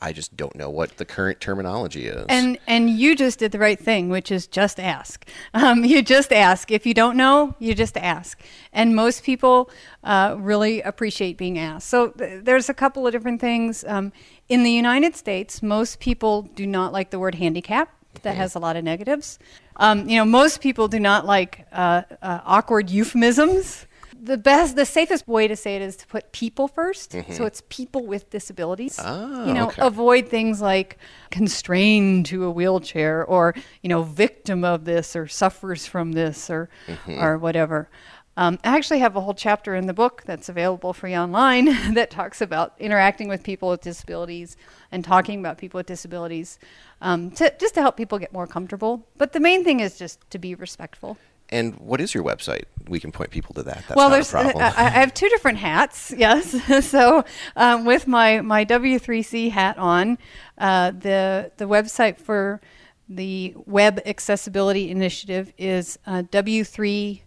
[0.03, 2.27] I just don't know what the current terminology is.
[2.29, 5.27] And and you just did the right thing, which is just ask.
[5.55, 6.71] Um, you just ask.
[6.71, 8.41] If you don't know, you just ask.
[8.73, 9.71] And most people
[10.03, 11.89] uh, really appreciate being asked.
[11.89, 13.85] So th- there's a couple of different things.
[13.85, 14.13] Um,
[14.49, 17.91] in the United States, most people do not like the word handicap.
[18.23, 19.39] That has a lot of negatives.
[19.77, 23.87] Um, you know, most people do not like uh, uh, awkward euphemisms.
[24.21, 27.61] The best the safest way to say it is to put people 1st so it's
[27.69, 28.97] people with disabilities.
[29.03, 29.83] Ah, you know okay.
[29.83, 30.99] avoid things like
[31.33, 36.71] constrained to a wheelchair or you know victim of this or suffers from this or
[37.09, 37.89] or whatever.
[38.37, 42.11] Um, I actually have a whole chapter in the book that's available free online that
[42.11, 44.57] talks about interacting with people with disabilities
[44.93, 46.59] and talking about people with disabilities,
[47.01, 49.07] um, to, just to help people get more comfortable.
[49.17, 51.17] But the main thing is just to be respectful.
[51.49, 52.65] And what is your website?
[52.89, 53.85] We can point people to that.
[53.87, 54.57] That's well, there's a problem.
[54.59, 56.15] I, I have two different hats.
[56.23, 57.25] Yes, so
[57.57, 60.19] um, with my my W3C hat on,
[60.59, 62.61] uh, the the website for
[63.09, 67.23] the Web Accessibility Initiative is uh, w3.org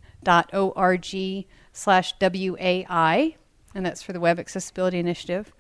[1.74, 3.36] slash WAI,
[3.76, 5.54] and that's for the Web Accessibility Initiative.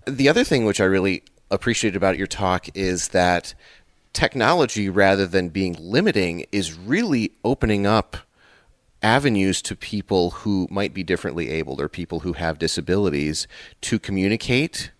[0.07, 3.55] the other thing which I really appreciated about your talk is that
[4.13, 8.17] technology, rather than being limiting, is really opening up
[9.07, 13.47] avenues to people who might be differently abled or people who have disabilities
[13.81, 14.91] to communicate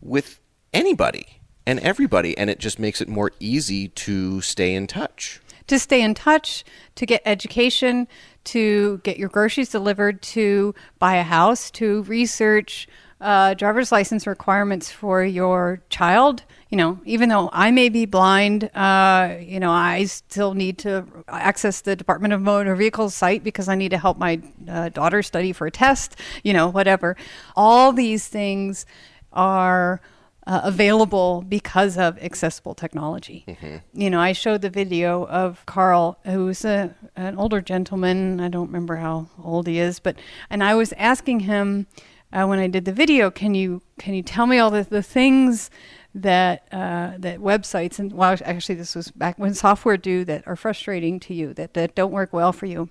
[0.00, 0.38] with
[0.72, 2.38] anybody and everybody.
[2.38, 5.40] And it just makes it more easy to stay in touch.
[5.66, 8.08] to stay in touch, to get education,
[8.44, 12.88] to get your groceries delivered, to buy a house, to research
[13.20, 16.44] uh, driver's license requirements for your child.
[16.70, 21.06] You know, even though I may be blind, uh, you know, I still need to
[21.26, 25.22] access the Department of Motor Vehicles site because I need to help my uh, daughter
[25.22, 27.16] study for a test, you know, whatever.
[27.56, 28.84] All these things
[29.32, 30.00] are
[30.46, 33.44] uh, available because of accessible technology.
[33.92, 38.40] You know, I showed the video of Carl, who's a, an older gentleman.
[38.40, 40.16] I don't remember how old he is, but
[40.48, 41.86] and I was asking him
[42.32, 45.02] uh, when I did the video, can you can you tell me all the, the
[45.02, 45.70] things
[46.14, 50.56] that uh, that websites and well, actually this was back when software do that are
[50.56, 52.88] frustrating to you that that don't work well for you.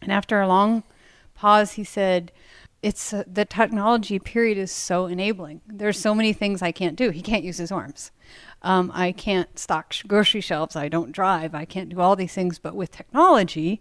[0.00, 0.84] And after a long
[1.34, 2.30] pause, he said,
[2.82, 5.60] "It's uh, the technology period is so enabling.
[5.66, 7.10] There's so many things I can't do.
[7.10, 8.12] He can't use his arms.
[8.62, 10.76] Um, I can't stock sh- grocery shelves.
[10.76, 11.52] I don't drive.
[11.52, 12.60] I can't do all these things.
[12.60, 13.80] But with technology,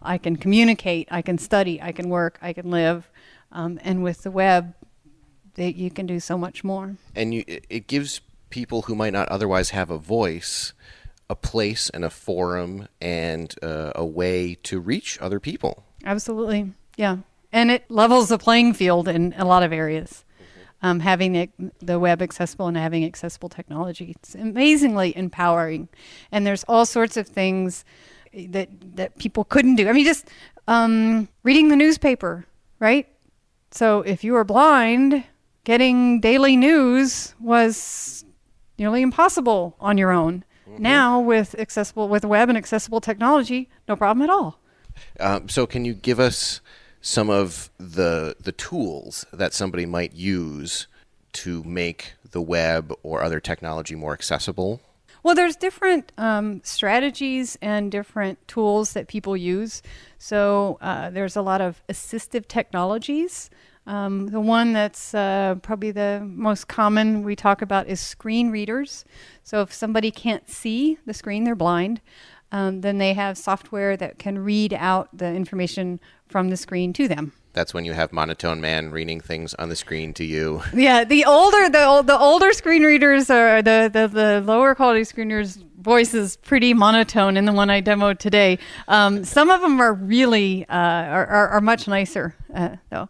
[0.00, 1.08] I can communicate.
[1.10, 1.82] I can study.
[1.82, 2.38] I can work.
[2.40, 3.10] I can live.
[3.52, 4.74] Um, and with the web,
[5.54, 6.96] that you can do so much more.
[7.14, 10.72] and you it- gives people who might not otherwise have a voice
[11.30, 16.72] a place and a forum and uh, a way to reach other people Absolutely.
[16.96, 17.18] Yeah.
[17.52, 20.24] And it levels the playing field in a lot of areas.
[20.82, 24.14] Um, having it, the web accessible and having accessible technology.
[24.18, 25.88] It's amazingly empowering.
[26.32, 27.84] And there's all sorts of things
[28.34, 29.88] that, that people couldn't do.
[29.88, 30.26] I mean, just
[30.66, 32.46] um, reading the newspaper,
[32.80, 33.06] right?
[33.72, 35.24] So if you were blind,
[35.64, 38.24] getting daily news was
[38.78, 40.44] nearly impossible on your own.
[40.78, 44.58] Now, with accessible, with web and accessible technology, no problem at all.
[45.20, 46.60] um, so can you give us
[47.02, 50.86] some of the the tools that somebody might use
[51.32, 54.80] to make the web or other technology more accessible
[55.22, 59.80] Well, there's different um, strategies and different tools that people use.
[60.18, 63.48] So uh, there's a lot of assistive technologies.
[63.86, 69.04] Um, the one that's uh, probably the most common we talk about is screen readers.
[69.44, 72.00] So if somebody can't see the screen, they're blind,
[72.50, 77.08] um, then they have software that can read out the information from the screen to
[77.08, 77.32] them.
[77.52, 81.24] That's when you have monotone man reading things on the screen to you Yeah, the
[81.24, 86.14] older the the older screen readers are the, the the lower quality screen readers voice
[86.14, 88.58] is pretty monotone in the one I demoed today.
[88.88, 93.08] Um, some of them are really uh, are, are are much nicer uh, though.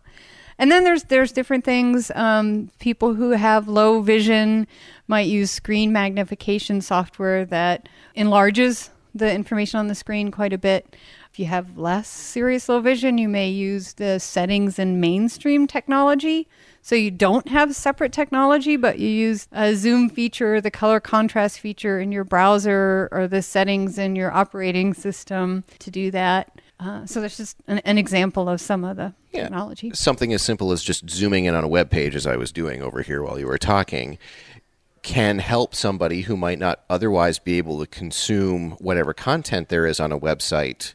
[0.58, 2.10] And then there's there's different things.
[2.14, 4.66] Um, people who have low vision
[5.08, 10.96] might use screen magnification software that enlarges the information on the screen quite a bit.
[11.32, 16.46] If you have less serious low vision, you may use the settings in mainstream technology.
[16.82, 21.58] So you don't have separate technology, but you use a zoom feature, the color contrast
[21.58, 26.60] feature in your browser, or the settings in your operating system to do that.
[26.78, 29.44] Uh, so that's just an, an example of some of the Yeah.
[29.44, 29.90] technology.
[29.94, 32.82] something as simple as just zooming in on a web page as I was doing
[32.82, 34.18] over here while you were talking
[35.00, 39.98] can help somebody who might not otherwise be able to consume whatever content there is
[39.98, 40.92] on a website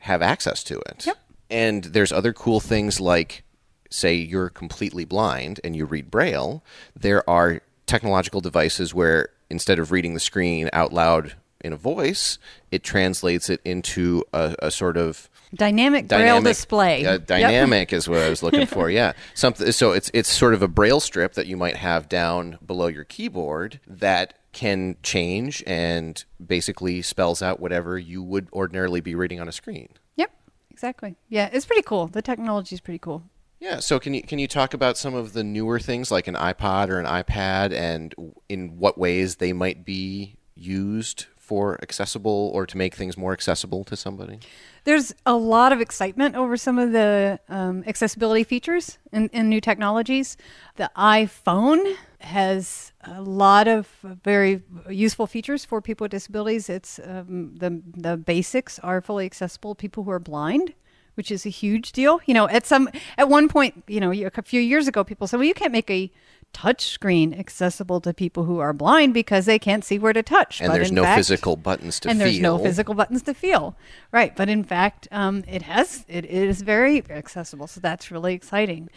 [0.00, 1.06] have access to it.
[1.06, 1.18] Yep.
[1.50, 3.42] And there's other cool things like
[3.90, 6.62] say you're completely blind and you read braille,
[6.98, 12.38] there are technological devices where instead of reading the screen out loud in a voice,
[12.70, 17.04] it translates it into a, a sort of Dynamic, braille dynamic display.
[17.04, 17.26] Uh, Yep.
[17.26, 18.88] dynamic is what I was looking for.
[18.88, 19.72] Yeah, something.
[19.72, 23.02] So it's it's sort of a braille strip that you might have down below your
[23.02, 29.48] keyboard that can change and basically spells out whatever you would ordinarily be reading on
[29.48, 29.88] a screen.
[30.16, 30.32] Yep,
[30.70, 31.16] exactly.
[31.28, 32.08] Yeah, it's pretty cool.
[32.08, 33.22] The technology is pretty cool.
[33.60, 33.80] Yeah.
[33.80, 36.88] So can you can you talk about some of the newer things like an iPod
[36.88, 38.14] or an iPad and
[38.48, 43.84] in what ways they might be used for accessible or to make things more accessible
[43.84, 44.38] to somebody?
[44.84, 49.60] There's a lot of excitement over some of the um, accessibility features in, in new
[49.60, 50.38] technologies.
[50.76, 53.88] The iPhone has a lot of
[54.24, 56.68] very useful features for people with disabilities.
[56.68, 59.74] It's um, the the basics are fully accessible.
[59.74, 60.74] People who are blind,
[61.14, 62.20] which is a huge deal.
[62.26, 65.38] You know, at some at one point, you know, a few years ago, people said,
[65.38, 66.10] "Well, you can't make a
[66.52, 70.60] touch screen accessible to people who are blind because they can't see where to touch."
[70.60, 72.24] And But there's no fact- physical buttons to and feel.
[72.26, 73.76] there's no physical buttons to feel
[74.10, 78.90] right but in fact um, it has it is very accessible so that's really exciting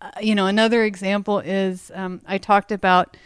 [0.00, 3.16] uh, you know another example is um, i talked about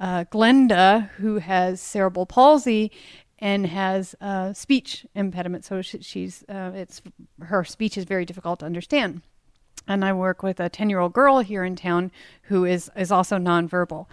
[0.00, 2.90] uh, glenda who has cerebral palsy
[3.38, 7.02] and has uh, speech impediment so she, she's uh, it's
[7.42, 9.22] her speech is very difficult to understand
[9.88, 12.12] and I work with a 10 year old girl here in town
[12.42, 14.06] who is, is also nonverbal.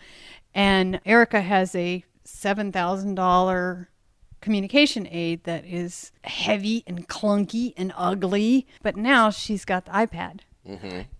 [0.53, 3.87] And Erica has a $7,000
[4.41, 10.41] communication aid that is heavy and clunky and ugly, but now she's got the iPad.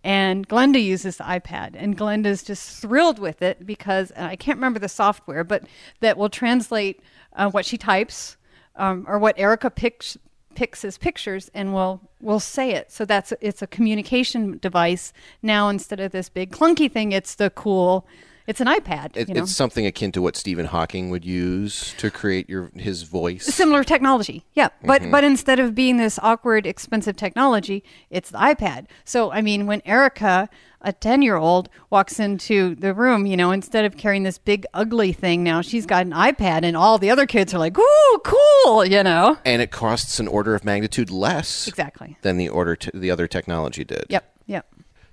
[0.04, 4.80] And Glenda uses the iPad, and Glenda's just thrilled with it because I can't remember
[4.80, 5.64] the software, but
[6.02, 7.02] that will translate
[7.34, 8.38] uh, what she types
[8.76, 10.18] um, or what Erica picks
[10.56, 12.92] picks as pictures and will will say it.
[12.92, 17.12] So that's it's a communication device now instead of this big clunky thing.
[17.12, 18.08] It's the cool.
[18.48, 19.16] It's an iPad.
[19.16, 19.44] It, you know?
[19.44, 23.46] It's something akin to what Stephen Hawking would use to create your his voice.
[23.46, 25.12] similar technology yeah but mm-hmm.
[25.12, 29.82] but instead of being this awkward expensive technology it's the ipad so i mean when
[29.86, 30.50] erica
[30.82, 34.66] a 10 year old walks into the room you know instead of carrying this big
[34.74, 38.22] ugly thing now she's got an ipad and all the other kids are like ooh
[38.24, 42.76] cool you know and it costs an order of magnitude less exactly than the order
[42.76, 44.06] t- the other technology did.
[44.10, 44.66] yep yep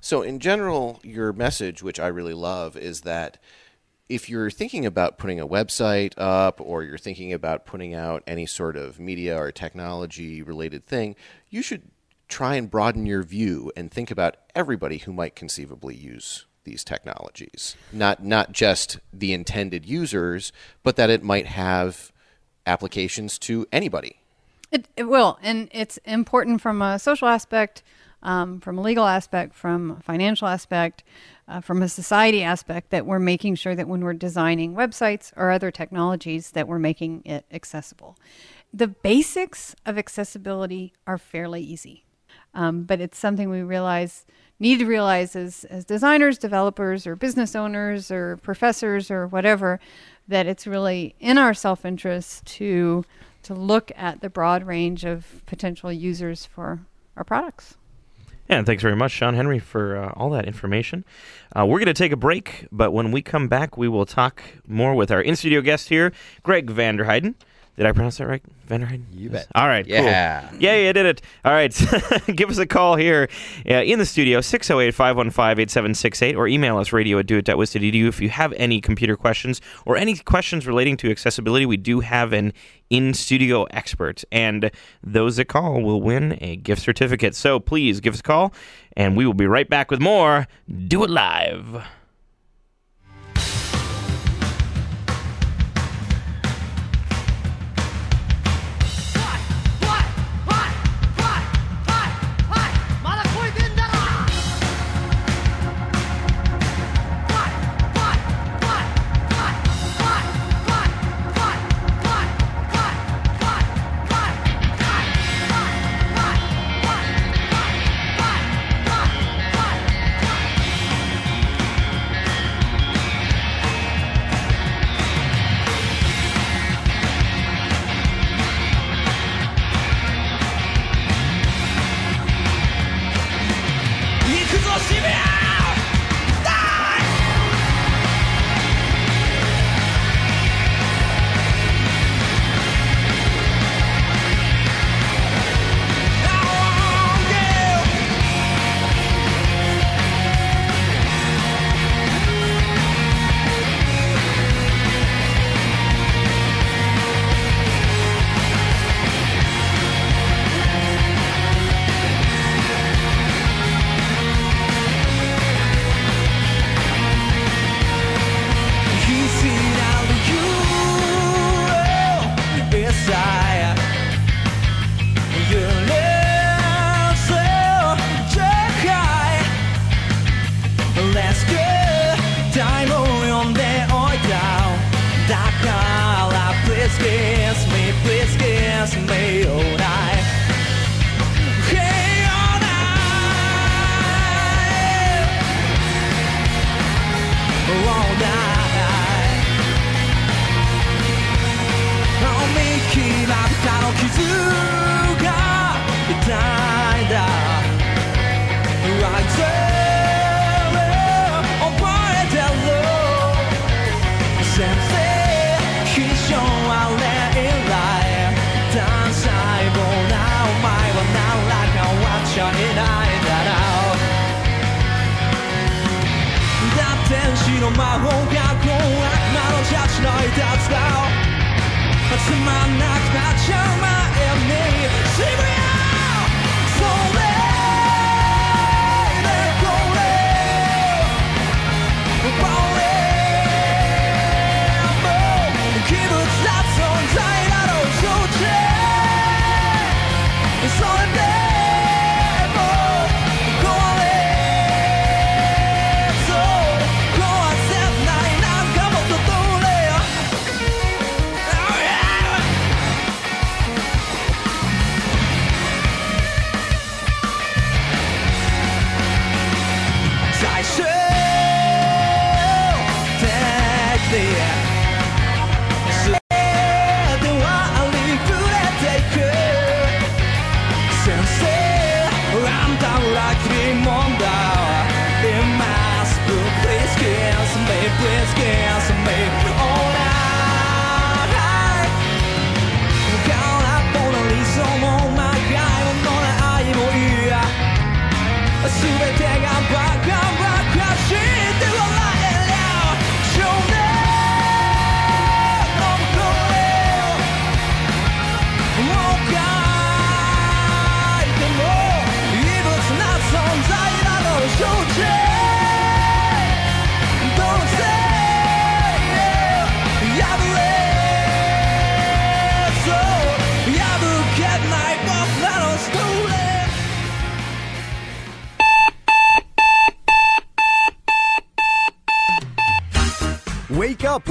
[0.05, 3.39] So, in general, your message, which I really love, is that
[4.07, 8.45] if you're thinking about putting a website up or you're thinking about putting out any
[8.45, 11.17] sort of media or technology related thing,
[11.49, 11.85] you should
[12.29, 17.75] try and broaden your view and think about everybody who might conceivably use these technologies.
[17.91, 22.13] Not not just the intended users, but that it might have
[22.67, 24.19] applications to anybody.
[24.71, 27.83] It, it will, and it's important from a social aspect,
[28.25, 31.05] um, from a legal aspect, from a financial aspect,
[31.47, 35.51] uh, from a society aspect that we're making sure that when we're designing websites or
[35.51, 38.17] other technologies that we're making it accessible.
[38.73, 42.05] The basics of accessibility are fairly easy,
[42.55, 44.25] um, but it's something we realize
[44.59, 49.81] need to realize as, as designers, developers, or business owners, or professors, or whatever,
[50.29, 53.05] that it's really in our self interest to
[53.43, 56.81] to look at the broad range of potential users for
[57.15, 57.77] our products.
[58.49, 61.05] And thanks very much, Shawn Henry, for uh, all that information.
[61.57, 64.43] Uh, we're going to take a break, but when we come back, we will talk
[64.67, 67.35] more with our in studio guest here, Greg Vanderheiden.
[67.77, 68.43] Did I pronounce that right?
[68.69, 69.05] Vanderheiden?
[69.13, 69.49] You bet.
[69.55, 69.97] All right, cool.
[69.97, 70.49] Yeah.
[70.59, 71.23] Yeah, you did it.
[71.45, 71.75] All right.
[72.37, 73.29] Give us a call here
[73.69, 78.29] uh, in the studio, 608 515 8768, or email us radio at doit.wis.edu if you
[78.29, 81.67] have any computer questions or any questions relating to accessibility.
[81.67, 82.53] We do have an
[82.91, 84.71] in studio expert, and
[85.03, 87.35] those that call will win a gift certificate.
[87.35, 88.55] So please give us a call,
[88.97, 90.47] and we will be right back with more
[90.87, 91.85] Do It Live.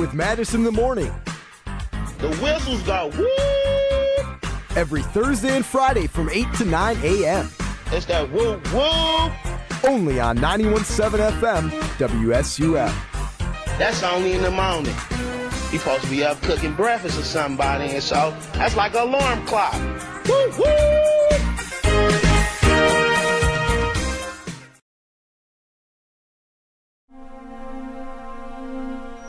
[0.03, 1.13] With Madison in the morning.
[2.17, 4.35] The whistles go woo.
[4.75, 7.49] Every Thursday and Friday from 8 to 9 a.m.
[7.89, 9.89] It's that woo woo.
[9.89, 12.93] Only on 91.7 FM, WSUM.
[13.77, 14.93] That's only in the morning.
[15.71, 19.45] You supposed to be up cooking breakfast or somebody, and so that's like an alarm
[19.45, 19.73] clock.
[20.27, 21.12] Woo woo.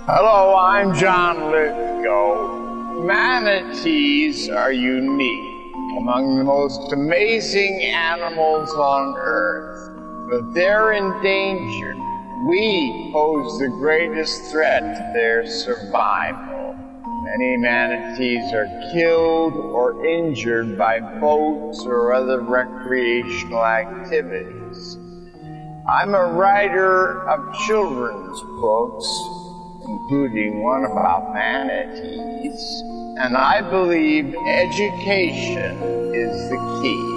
[0.06, 3.04] Hello, I'm John Lithgow.
[3.06, 10.28] Manatees are unique, among the most amazing animals on earth.
[10.28, 11.96] But they're endangered.
[12.46, 16.76] We pose the greatest threat to their survival.
[17.22, 24.98] Many manatees are killed or injured by boats or other recreational activities.
[25.88, 29.06] I'm a writer of children's books,
[29.86, 32.82] including one about manatees,
[33.18, 35.76] and I believe education
[36.14, 37.14] is the key.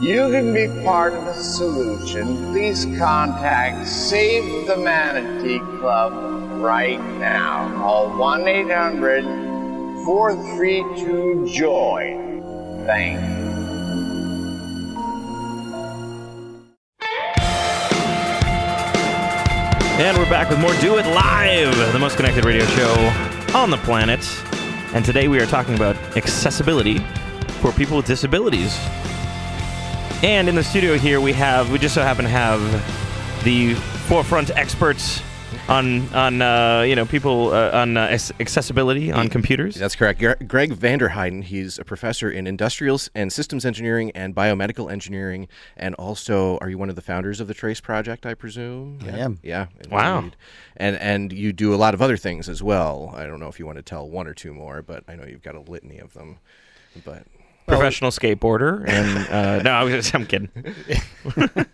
[0.00, 2.52] You can be part of the solution.
[2.52, 6.12] Please contact Save the Manatee Club
[6.60, 7.72] right now.
[7.76, 9.24] Call 1 800
[10.04, 12.84] 432 JOY.
[12.86, 13.43] Thank you.
[19.96, 22.92] And we're back with more Do It Live, the most connected radio show
[23.54, 24.28] on the planet.
[24.92, 26.98] And today we are talking about accessibility
[27.60, 28.76] for people with disabilities.
[30.24, 32.60] And in the studio here, we have, we just so happen to have
[33.44, 33.74] the
[34.08, 35.22] forefront experts
[35.68, 39.74] on, on uh, you know, people uh, on uh, accessibility on computers.
[39.76, 40.20] That's correct.
[40.20, 45.48] Gre- Greg Vanderheiden, he's a professor in industrials and systems engineering and biomedical engineering.
[45.76, 48.98] And also, are you one of the founders of the Trace Project, I presume?
[49.02, 49.16] I yeah.
[49.16, 49.38] am.
[49.42, 49.66] Yeah.
[49.90, 50.18] Wow.
[50.18, 50.36] indeed.
[50.76, 53.12] And, and you do a lot of other things as well.
[53.16, 55.24] I don't know if you want to tell one or two more, but I know
[55.24, 56.38] you've got a litany of them.
[57.04, 57.24] But
[57.66, 58.86] Professional skateboarder.
[58.88, 60.50] And, uh, no, I was just, I'm kidding.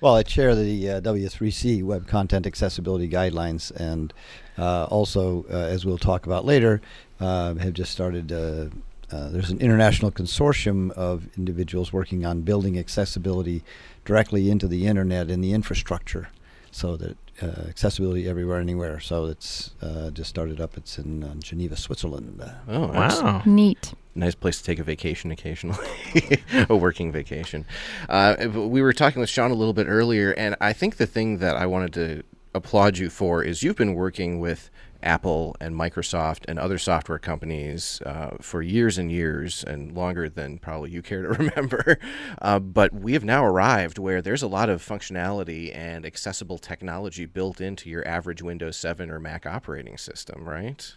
[0.00, 4.12] Well, I chair the uh, W3C Web Content Accessibility Guidelines, and
[4.56, 6.80] uh, also, uh, as we'll talk about later,
[7.18, 8.30] uh, have just started.
[8.30, 8.66] Uh,
[9.10, 13.64] uh, there's an international consortium of individuals working on building accessibility
[14.04, 16.28] directly into the internet and the infrastructure,
[16.70, 19.00] so that uh, accessibility everywhere, anywhere.
[19.00, 20.76] So it's uh, just started up.
[20.76, 22.40] It's in uh, Geneva, Switzerland.
[22.42, 23.42] Uh, Oh, Wow.
[23.46, 23.94] Neat.
[24.14, 25.86] nice place to take a vacation occasionally,
[26.68, 27.64] a working vacation.
[28.08, 31.38] Uh, we were talking with Shawn a little bit earlier, and I think the thing
[31.38, 32.22] that I wanted to
[32.54, 34.70] applaud you for is you've been working with
[35.02, 40.58] Apple and Microsoft and other software companies uh, for years and years and longer than
[40.58, 41.98] probably you care to remember.
[42.42, 47.26] Uh, but we have now arrived where there's a lot of functionality and accessible technology
[47.26, 50.94] built into your average Windows 7 or Mac operating system, right?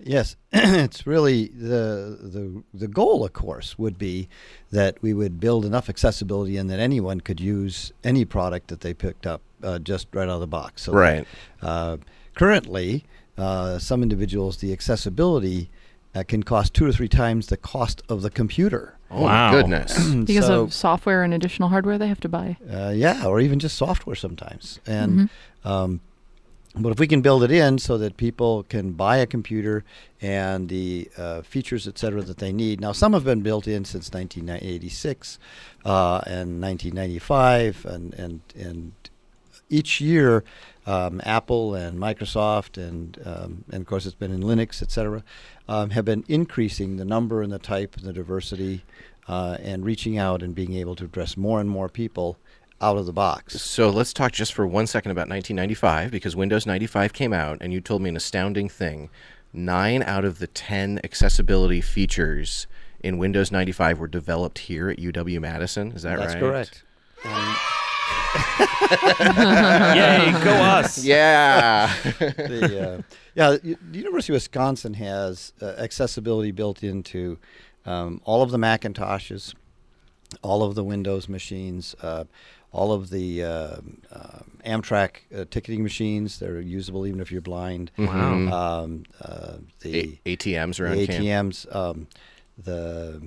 [0.00, 4.28] Yes, it's really the the the goal, of course, would be
[4.70, 8.94] that we would build enough accessibility and that anyone could use any product that they
[8.94, 10.82] picked up uh, just right out of the box.
[10.82, 11.26] So that, Right.
[11.62, 11.96] uh,
[12.36, 13.06] currently,
[13.38, 15.70] uh, some individuals, the accessibility
[16.14, 18.96] uh, can cost two or three times the cost of the computer.
[19.10, 19.96] Oh, my goodness.
[20.24, 22.56] because So- of software and additional hardware they have to buy.
[22.70, 24.80] uh, yeah, or even just software sometimes.
[24.86, 25.30] And
[25.64, 26.00] um,
[26.74, 29.84] but if we can build it in so that people can buy a computer
[30.20, 32.80] and the uh, features, et cetera, that they need.
[32.80, 35.38] Now, some have been built in since 1986
[35.84, 38.92] uh, and 1995, and and and
[39.70, 40.44] each year,
[40.88, 45.22] um, Apple and Microsoft and um, and of course it's been in Linux, et cetera,
[45.68, 48.84] um, have been increasing the number and the type and the diversity,
[49.28, 52.38] uh, and reaching out and being able to address more and more people
[52.80, 53.60] out of the box.
[53.60, 57.72] So let's talk just for one second about 1995 because Windows 95 came out and
[57.72, 59.10] you told me an astounding thing.
[59.52, 62.66] Nine out of the 10 accessibility features
[63.00, 65.92] in Windows 95 were developed here at UW Madison.
[65.92, 66.40] Is that That's right?
[66.40, 66.84] That's correct.
[67.24, 67.56] And
[69.94, 71.04] Yay, go us.
[71.04, 71.92] Yeah.
[72.18, 73.02] the, uh,
[73.34, 77.38] yeah, the the University of Wisconsin has uh, accessibility built into
[77.86, 79.54] um, all of the Macintoshes,
[80.42, 82.24] all of the Windows machines, uh,
[82.72, 83.76] all of the uh,
[84.12, 86.38] um Amtrak uh, ticketing machines.
[86.38, 87.90] They're usable even if you're blind.
[87.98, 88.82] Wow.
[88.82, 91.24] Um, uh, the A- ATMs around the camp.
[91.24, 92.08] ATMs, um,
[92.56, 93.22] the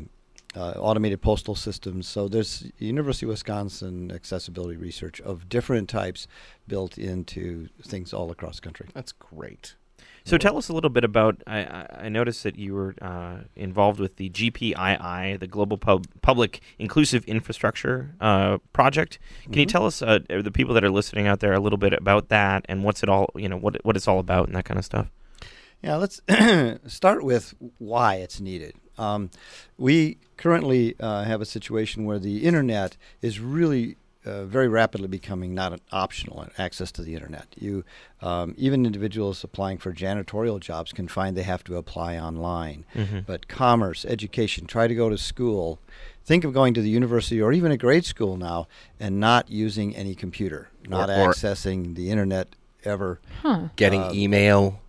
[0.55, 2.07] uh, automated postal systems.
[2.07, 6.27] So there's University of Wisconsin accessibility research of different types
[6.67, 8.89] built into things all across the country.
[8.93, 9.75] That's great.
[10.23, 11.41] So tell us a little bit about.
[11.47, 16.61] I, I, noticed that you were uh, involved with the GPII, the Global Pub- Public
[16.77, 19.17] Inclusive Infrastructure uh, Project.
[19.45, 19.69] Can you Mhm.
[19.69, 22.65] tell us, uh, the people that are listening out there, a little bit about that
[22.69, 24.85] and what's it all, you know, what what it's all about and that kind of
[24.85, 25.07] stuff?
[25.81, 26.21] Yeah, let's
[26.93, 28.75] start with why it's needed.
[29.01, 29.29] Um,
[29.77, 35.55] we currently uh, have a situation where the internet is really uh, very rapidly becoming
[35.55, 37.47] not an optional access to the internet.
[37.57, 37.83] You,
[38.21, 42.85] um, even individuals applying for janitorial jobs can find they have to apply online.
[42.93, 43.25] Mhm.
[43.25, 45.79] But commerce, education, try to go to school.
[46.23, 48.67] Think of going to the university or even a grade school now
[48.99, 52.49] and not using any computer, not Or- or- accessing the internet
[52.83, 53.19] ever.
[53.41, 53.69] Huh.
[53.75, 54.80] Getting Um, email.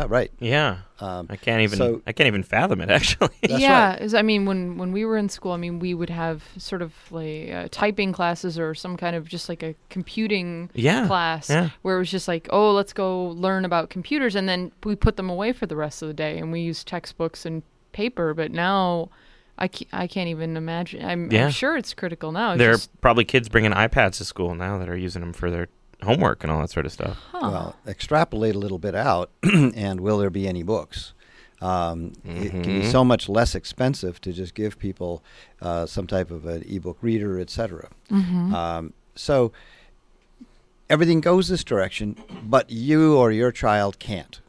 [0.00, 0.30] Oh, right.
[0.38, 1.76] Yeah, Um, I can't even.
[1.78, 2.88] so- I can't even fathom it.
[2.98, 4.14] Actually, That's yeah, right.
[4.14, 6.92] I mean, when when we were in school, I mean, we would have sort of
[7.10, 11.70] like uh, typing classes or some kind of just like a computing Yeah, class yeah.
[11.82, 15.16] where it was just like, oh, let's go learn about computers, and then we put
[15.16, 18.34] them away for the rest of the day, and we use textbooks and paper.
[18.34, 19.10] But now,
[19.58, 21.04] I can't, I can't even imagine.
[21.04, 21.46] I'm, Yeah.
[21.46, 22.52] I'm sure it's critical now.
[22.52, 25.32] It's there just, are probably kids bringing iPads to school now that are using them
[25.32, 25.68] for their
[26.02, 27.18] homework and all that sort of stuff.
[27.32, 27.38] huh.
[27.42, 31.12] Well, extrapolate a little bit out, and will there be any books?
[31.60, 32.92] Um, It can be Mhm.
[32.92, 35.22] so much less expensive to just give people
[35.60, 37.88] uh, some type of an ebook reader, etc.
[38.10, 38.52] Mhm.
[38.52, 39.50] Um, so
[40.88, 44.40] everything goes this direction, but you or your child can't.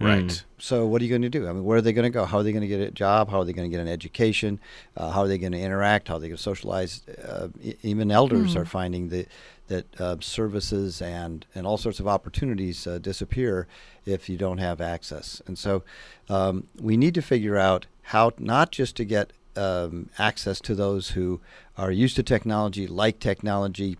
[0.00, 0.24] Right.
[0.26, 0.42] Mm.
[0.58, 1.46] So what are you going to do?
[1.48, 2.24] I mean, where are they going to go?
[2.24, 3.30] How are they going to get a job?
[3.30, 4.58] How are they going to get an education?
[4.96, 6.08] Uh, how are they going to interact?
[6.08, 7.02] How are they going to socialize?
[7.26, 8.60] Uh, e- even elders Mm.
[8.60, 9.28] are finding that
[9.68, 13.66] that uh, services and and all sorts of opportunities uh, disappear
[14.04, 15.40] if you don't have access.
[15.46, 15.82] And so
[16.28, 21.10] um, we need to figure out how not just to get um, access to those
[21.10, 21.40] who
[21.78, 23.96] are used to technology, like technology,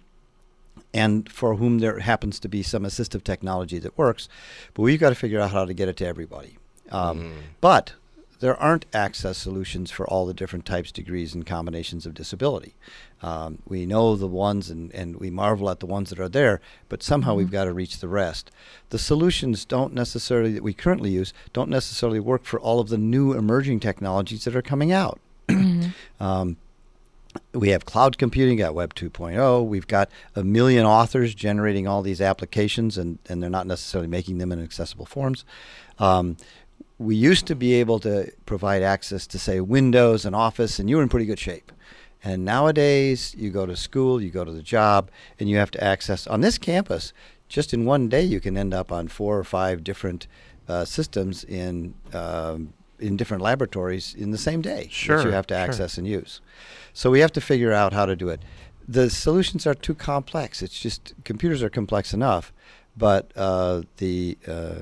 [0.95, 4.29] and for whom there happens to be some assistive technology that works,
[4.73, 6.57] but we've got to figure out how to get it to everybody.
[6.91, 7.95] Um, But
[8.41, 12.75] there aren't access solutions for all the different types, degrees, and combinations of disability.
[13.23, 16.61] Um, we know the ones and, and we marvel at the ones that are there,
[16.89, 18.51] but somehow we've got to reach the rest.
[18.91, 22.99] The solutions don't necessarily, that we currently use, don't necessarily work for all of the
[22.99, 25.19] new emerging technologies that are coming out.
[26.21, 26.57] Um,
[27.53, 29.67] we have cloud computing, got Web 2.0.
[29.67, 34.39] We've got a million authors generating all these applications, and, and they're not necessarily making
[34.39, 35.45] them in accessible forms.
[35.99, 36.37] Um,
[36.99, 40.97] we used to be able to provide access to, say, Windows and Office, and you
[40.97, 41.73] were in pretty good shape.
[42.23, 45.85] And nowadays, you go to school, you go to the job, and you have to
[45.85, 47.13] access on this campus.
[47.49, 50.27] Just in one day, you can end up on four or five different
[50.67, 54.89] uh, systems in um, in different laboratories in the same day.
[55.19, 55.63] that you have to sure.
[55.63, 56.41] access and use.
[56.95, 58.41] So we have to figure out how to do it.
[58.87, 60.63] The solutions are too complex.
[60.63, 62.53] It's just computers are complex enough,
[62.97, 64.75] but uh, the uh,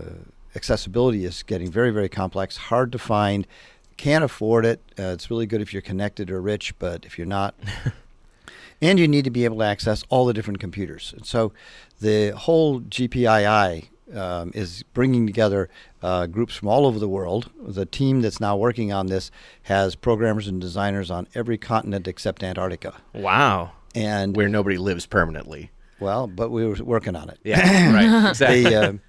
[0.55, 3.47] accessibility is getting very, very complex, hard to find,
[3.97, 4.83] can't afford it.
[4.99, 7.55] Uh, it's really good if you're connected or rich, but if you're not,
[8.83, 11.15] and you need to be able to access all the different computers.
[11.17, 11.53] And so
[12.01, 15.69] the whole GPII um, is bringing together
[16.03, 17.51] uh, groups from all over the world.
[17.61, 19.31] The team that's now working on this
[19.65, 22.95] has programmers and designers on every continent except Antarctica.
[23.15, 23.73] Wow.
[23.95, 25.71] And where nobody lives permanently.
[26.01, 27.39] Well, but we were working on it.
[27.45, 28.65] Yeah, right, exactly.
[28.65, 29.01] The,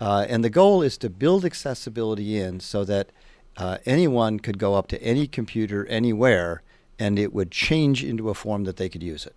[0.00, 3.10] uh, uh, and the goal is to build accessibility in so that
[3.56, 6.62] uh, anyone could go up to any computer anywhere
[6.98, 9.34] and it would change into a form that they could use it.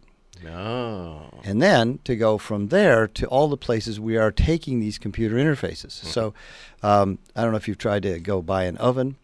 [0.47, 1.29] Oh.
[1.43, 5.35] And then to go from there to all the places we are taking these computer
[5.35, 5.99] interfaces.
[5.99, 6.07] Mm-hmm.
[6.07, 6.33] So
[6.83, 9.17] um, I don't know if you've tried to go buy an oven.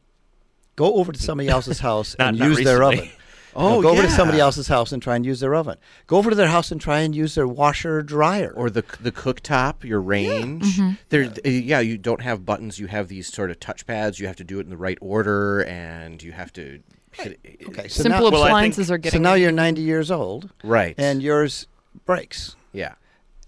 [0.76, 3.10] Go over to somebody else's house Not- and not use their oven.
[3.54, 5.76] Oh, No, go over to somebody else's house and try and use their oven.
[6.08, 8.54] Go over to their house and try and use their washer or dryer.
[8.56, 10.78] Or the the cooktop, your range.
[10.78, 10.92] Mm-hmm.
[11.10, 12.80] There, yeah, you don't have buttons.
[12.80, 14.20] You have these sort of touchpads.
[14.20, 16.82] You have to do it in the right order, and you have to.
[17.12, 17.40] Hit.
[17.68, 19.20] Okay, so Simple now, appliances are getting.
[19.20, 20.96] so now you're 90 years old, Right.
[20.98, 21.68] and yours
[22.06, 22.94] breaks, yeah.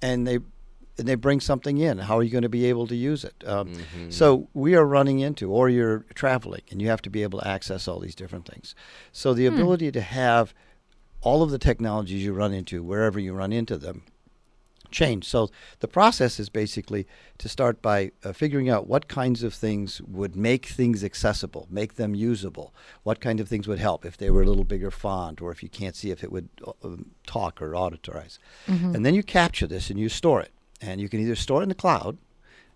[0.01, 0.39] and they
[0.99, 1.97] and they bring something in.
[1.97, 3.33] How are you going to be able to use it?
[3.47, 4.09] Um, Mm-hmm.
[4.11, 7.47] So we are running into, or you're traveling, and you have to be able to
[7.47, 8.75] access all these different things.
[9.11, 10.53] So the ability to have
[11.21, 14.03] all of the technologies you run into, wherever you run into them,
[14.93, 15.25] change.
[15.25, 17.05] So the process is basically
[17.39, 21.95] to start by uh, figuring out what kinds of things would make things accessible, make
[21.95, 22.73] them usable.
[23.03, 25.61] What kind of things would help if they were a little bigger font, or if
[25.61, 28.39] you can't see if it would uh, um, talk or auditorize.
[28.95, 30.51] And then you capture this and you store it.
[30.81, 32.17] And you can either store it in the cloud,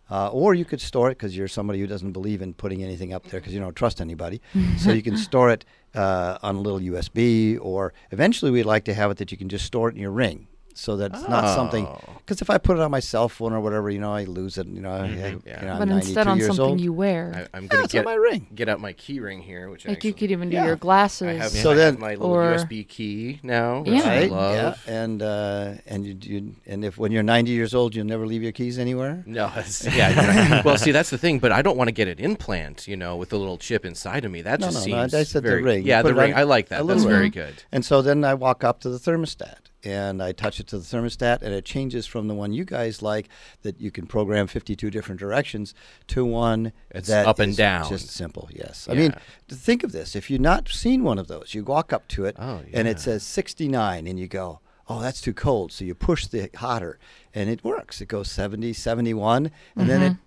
[0.10, 3.14] uh, or you could store it because you're somebody who doesn't believe in putting anything
[3.14, 4.42] up there because you don't trust anybody.
[4.78, 8.94] so you can store it uh, on a little USB, or eventually we'd like to
[8.94, 10.48] have it that you can just store it in your ring.
[10.78, 11.88] So that it's not something.
[11.88, 12.00] Oh.
[12.18, 14.60] Because if I put it on my cell phone or whatever, you know, I lose
[14.60, 14.68] it.
[14.68, 15.60] You know, I, I, Yeah.
[15.62, 16.80] you know, I'm but instead on something old.
[16.82, 17.48] you wear.
[17.54, 18.46] I, I'm gonna it's on get my ring.
[18.54, 20.68] get out my key ring here, which I like you could even do Yeah.
[20.68, 21.28] your glasses.
[21.30, 24.10] I have, So I then- have my little Or- USB key now, which Yeah.
[24.12, 24.56] I love.
[24.88, 28.28] Yeah, and uh, and you, you and if when you're 90 years old, you'll never
[28.28, 29.24] leave your keys anywhere.
[29.26, 30.54] No, it's, yeah.
[30.54, 30.64] right.
[30.66, 31.40] well, see, that's the thing.
[31.40, 34.26] But I don't want to get an implant, you know, with a little chip inside
[34.26, 34.44] of me.
[34.44, 35.86] That No, just no, no, seems I said the very, ring.
[35.88, 36.36] Yeah, the ring.
[36.36, 36.86] I like a that.
[36.86, 37.64] little That's very good.
[37.72, 40.84] And so then I walk up to the thermostat and I touch it to the
[40.84, 43.30] thermostat, and it changes from the one you guys like
[43.62, 45.74] that you can program 52 different directions
[46.08, 47.88] to one It's that up and is down.
[47.88, 48.88] Just simple, yes.
[48.90, 49.14] I mean,
[49.48, 50.16] think of this.
[50.16, 53.00] If you've not seen one of those, you walk up to it Oh, and it
[53.00, 54.60] says 69, and you go,
[54.90, 55.72] oh, that's too cold.
[55.72, 57.00] So you push the hotter,
[57.34, 58.02] and it works.
[58.02, 60.22] It goes 70, 71, and then it mm-hmm.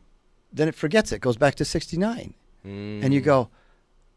[0.52, 2.34] then it forgets it, goes back to 69.
[2.62, 3.24] And you mm.
[3.24, 3.48] go,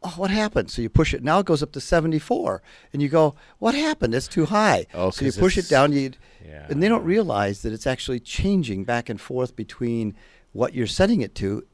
[0.04, 0.70] oh, what happened?
[0.70, 1.24] So you push it.
[1.24, 2.62] Now it goes up to 74.
[2.92, 4.14] And you go, what happened?
[4.16, 4.86] It's too high.
[4.94, 5.94] Oh, so you push it down.
[5.94, 6.12] You,
[6.46, 6.68] Yeah.
[6.70, 10.16] And they don't realize that it's actually changing back and forth between
[10.52, 11.66] what you're setting it to,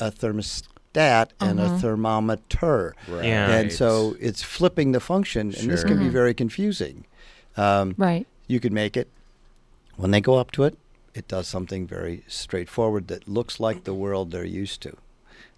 [0.00, 2.94] a thermostat and a thermometer.
[3.08, 3.24] Right.
[3.24, 5.54] And so it's flipping the function.
[5.54, 5.88] And this Sure.
[5.90, 7.06] can be very confusing.
[7.56, 8.26] Um, right.
[8.48, 9.08] you could make it
[9.96, 10.76] when they go up to it
[11.14, 14.94] it does something very straightforward that looks like the world they're used to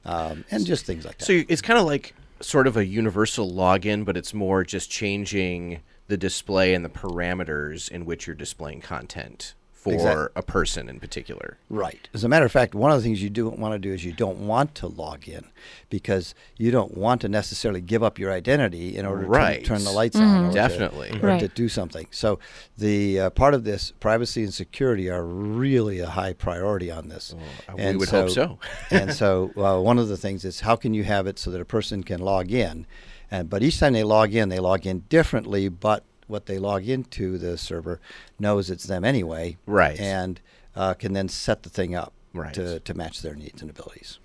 [0.09, 1.25] um, and just things like that.
[1.25, 5.81] So it's kind of like sort of a universal login, but it's more just changing
[6.09, 10.99] the display and the parameters in which you're displaying content for Exact- a person in
[10.99, 11.57] particular.
[11.71, 13.93] right as a matter of fact one of the things you don't want to do
[13.95, 15.45] is you don't want to log in
[15.89, 19.61] because you don't want to necessarily give up your identity in order Right.
[19.61, 21.11] to turn the lights on or to- Definitely.
[21.23, 21.41] or Right.
[21.41, 22.39] to do something so
[22.77, 27.35] the uh, part of this privacy and security are really a high priority on this
[27.69, 28.59] uh, we would hope so.
[28.91, 31.61] and so uh, one of the things is how can you have it so that
[31.61, 32.85] a person can log in,
[33.31, 36.89] and but each time they log in, they log in differently, but what they log
[36.89, 38.01] into the server
[38.39, 39.99] knows it's them anyway, Right.
[39.99, 40.41] And
[40.77, 42.55] uh, can then set the thing up Right.
[42.55, 44.19] to, to match their needs and abilities.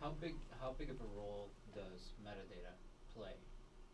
[0.00, 2.72] How big, how big of a role does metadata
[3.16, 3.30] play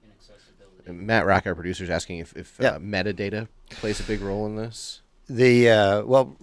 [0.05, 0.91] in accessibility?
[0.93, 2.71] Matt Rock, our producer, is asking if, if Yeah.
[2.73, 5.01] uh, metadata plays a big role in this.
[5.31, 6.37] The uh, well.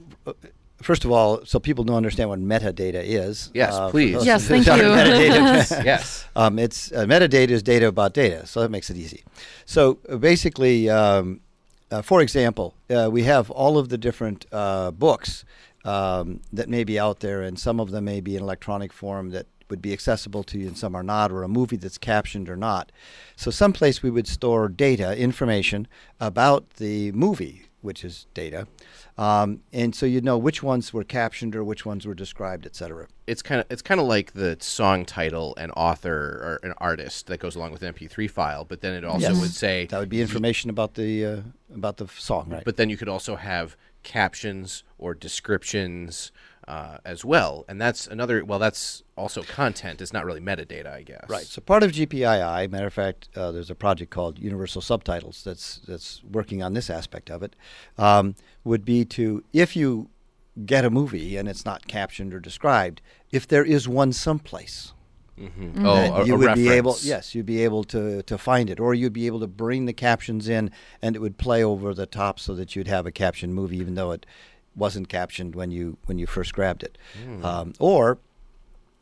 [0.82, 3.52] First of all, so people don't understand what metadata is.
[3.54, 4.26] Yes, uh, please.
[4.26, 4.72] Yes, thank you.
[4.72, 5.84] Metadata.
[5.86, 6.26] Yes.
[6.36, 9.24] Um, it's uh, metadata is data about data, so that makes it easy.
[9.66, 11.42] So uh, basically, um,
[11.92, 15.44] uh, for example, uh, we have all of the different uh, books
[15.84, 19.32] um, that may be out there, and some of them may be in electronic form
[19.32, 22.50] that would be accessible to you, and some are not, or a movie that's captioned
[22.50, 22.92] or not.
[23.36, 25.88] So, someplace we would store data, information
[26.20, 28.68] about the movie, which is data,
[29.18, 32.76] um, and so you'd know which ones were captioned or which ones were described, et
[32.76, 33.08] cetera.
[33.28, 37.28] It's kind of it's kind of like the song title and author or an artist
[37.28, 39.40] that goes along with an MP3 file, but then it also Yes.
[39.42, 41.42] would say That would be information about the uh,
[41.74, 42.64] about the song, right?
[42.66, 46.32] But then you could also have captions or descriptions
[46.70, 48.46] uh, as well, and that's another.
[48.46, 50.02] Well, that's also content.
[50.02, 51.26] It's not really metadata, I guess.
[51.28, 51.44] Right.
[51.46, 55.80] So part of GPII, matter of fact, uh, there's a project called Universal Subtitles that's
[55.88, 57.56] that's working on this aspect of it.
[57.98, 60.10] Um, would be to if you
[60.66, 63.02] get a movie and it's not captioned or described,
[63.32, 64.94] if there is one someplace.
[65.40, 65.86] Mhm.
[65.86, 67.06] Oh, that a- you a would be able, reference.
[67.06, 69.94] yes, you'd be able to, to find it, or you'd be able to bring the
[69.94, 70.70] captions in,
[71.02, 73.96] and it would play over the top, so that you'd have a captioned movie, even
[73.96, 74.26] though it
[74.76, 76.98] wasn't captioned when you when you first grabbed it.
[77.24, 77.44] Hmm.
[77.46, 78.18] Um, or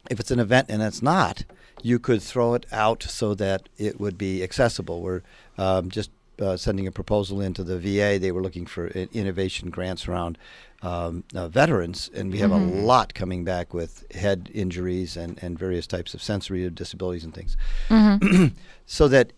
[0.10, 1.44] if it's an event and it's not,
[1.84, 5.02] you could throw it out so that it would be accessible.
[5.02, 5.22] We're
[5.58, 6.10] um, just
[6.40, 8.18] uh, sending a proposal into the VA.
[8.20, 10.38] They were looking for i- innovation grants around
[10.84, 12.72] um, uh, veterans, and we have Mhm.
[12.80, 17.34] a lot coming back with head injuries and, and various types of sensory disabilities and
[17.34, 17.58] things.
[17.90, 18.52] Mhm.
[18.86, 19.34] so that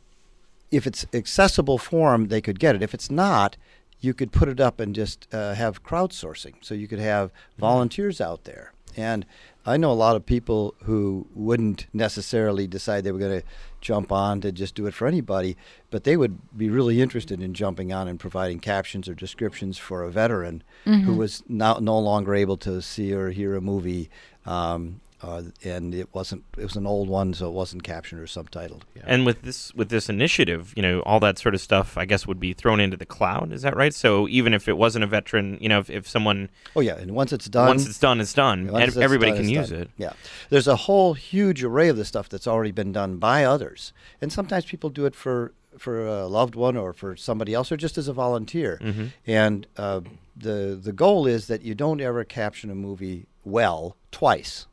[0.71, 2.83] if it's accessible form, they could get it.
[2.83, 3.55] If it's not,
[4.01, 6.53] you could put it up and just uh, have crowdsourcing.
[6.61, 8.71] So you could have volunteers out there.
[8.97, 9.25] And
[9.65, 13.45] I know a lot of people who wouldn't necessarily decide they were going to
[13.81, 15.55] jump on to just do it for anybody,
[15.91, 20.03] but they would be really interested in jumping on and providing captions or descriptions for
[20.03, 21.17] a veteran who Mhm.
[21.17, 24.09] was now no longer able to see or hear a movie.
[24.45, 28.25] Um, uh, and it wasn't it was an old one so it wasn't captioned or
[28.25, 32.05] subtitled And with this with this initiative, you know, all that sort of stuff, I
[32.05, 33.51] guess, would be thrown into the cloud.
[33.51, 33.93] Is that right?
[33.93, 37.11] So even if it wasn't a veteran, you know, if, if someone, Oh yeah, and
[37.11, 38.69] once it's done, once it's done, it's done.
[38.73, 39.81] It's Everybody done, can use done.
[39.81, 39.89] it.
[39.97, 40.13] Yeah,
[40.49, 44.31] there's a whole huge array of the stuff that's already been done by others, and
[44.31, 47.97] sometimes people do it for for a loved one or for somebody else, or just
[47.97, 48.79] as a volunteer.
[48.81, 49.11] Mhm.
[49.27, 50.01] And uh,
[50.35, 54.65] the the goal is that you don't ever caption a movie well twice.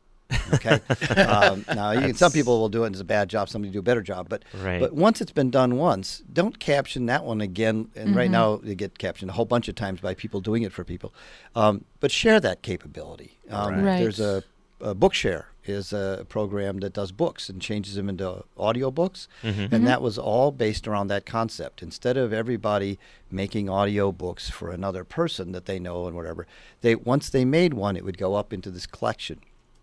[0.54, 0.80] Okay.
[1.22, 3.48] um, now, you can, some people will do it as a bad job.
[3.48, 4.80] Somebody do a better job, but Right.
[4.80, 7.88] but once it's been done once, don't caption that one again.
[7.96, 8.32] And right Mhm.
[8.32, 11.12] now, they get captioned a whole bunch of times by people doing it for people.
[11.54, 13.38] Um, but share that capability.
[13.50, 13.98] Um, Right.
[13.98, 14.42] There's a,
[14.80, 19.26] a Bookshare is a program that does books and changes them into audiobooks.
[19.42, 19.72] Mhm.
[19.72, 19.84] And Mhm.
[19.86, 21.82] that was all based around that concept.
[21.82, 22.98] Instead of everybody
[23.32, 26.46] making audio books for another person that they know and whatever,
[26.82, 29.40] they once they made one, it would go up into this collection.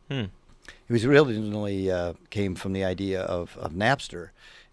[0.10, 0.26] Hmm.
[0.88, 4.30] It was originally uh, came from the idea of, of Napster,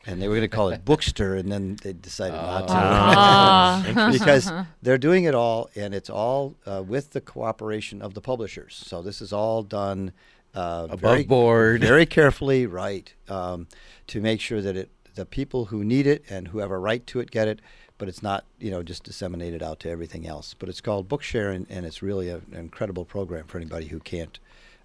[0.07, 4.11] and they were going to call it Bookster, and then they decided not to Ah.
[4.13, 4.51] because
[4.83, 8.83] they're doing it all, and it's all uh, with the cooperation of the publishers.
[8.87, 10.13] So this is all done
[10.55, 11.81] uh, Above very, board.
[11.81, 13.69] very carefully, right, um,
[14.09, 17.07] to make sure that it the people who need it and who have a right
[17.09, 17.61] to it get it.
[17.99, 20.55] But it's not, you know, just disseminated out to everything else.
[20.59, 24.01] But it's called Bookshare, and, and it's really a, an incredible program for anybody who
[24.01, 24.39] can't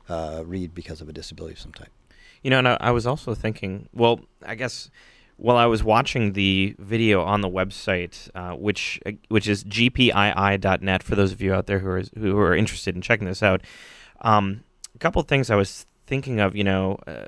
[0.09, 1.91] uh, read because of a disability of some type.
[2.43, 4.89] You know, and I, I was also thinking, well, I guess
[5.37, 11.03] while I was watching the video on the website, uh, which uh, which is gpii.net,
[11.03, 13.61] for those of you out there who are who are interested in checking this out,
[14.21, 16.55] um, a couple of things I was thinking of.
[16.55, 17.25] You know, uh,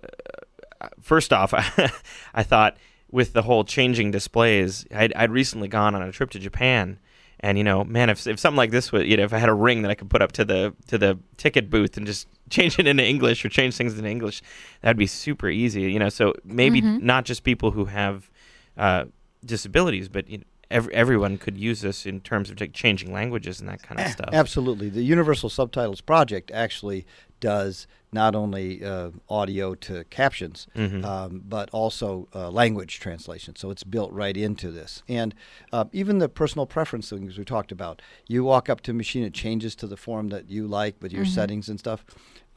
[1.01, 1.53] first off,
[2.33, 2.77] I thought
[3.11, 6.99] with the whole changing displays, I'd, I'd recently gone on a trip to Japan.
[7.41, 9.49] And you know, man, if if something like this was, you know, if I had
[9.49, 12.27] a ring that I could put up to the to the ticket booth and just
[12.49, 14.41] change it into English or change things into English,
[14.81, 15.83] that'd be super easy.
[15.83, 17.01] You know, so maybe Mhm.
[17.01, 18.29] not just people who have
[18.77, 19.05] uh,
[19.45, 23.59] disabilities, but you know, ev- everyone could use this in terms of like, changing languages
[23.59, 24.29] and that kind of stuff.
[24.33, 24.89] Absolutely.
[24.89, 27.05] The Universal Subtitles Project actually
[27.39, 27.87] does
[28.23, 31.03] not only uh, audio to captions, Mhm.
[31.13, 33.51] um, but also uh, language translation.
[33.55, 34.91] So it's built right into this.
[35.19, 35.29] And
[35.75, 38.01] uh, even the personal preference things we talked about.
[38.33, 41.11] You walk up to a machine, it changes to the form that you like with
[41.17, 41.35] your Mhm.
[41.37, 42.01] settings and stuff.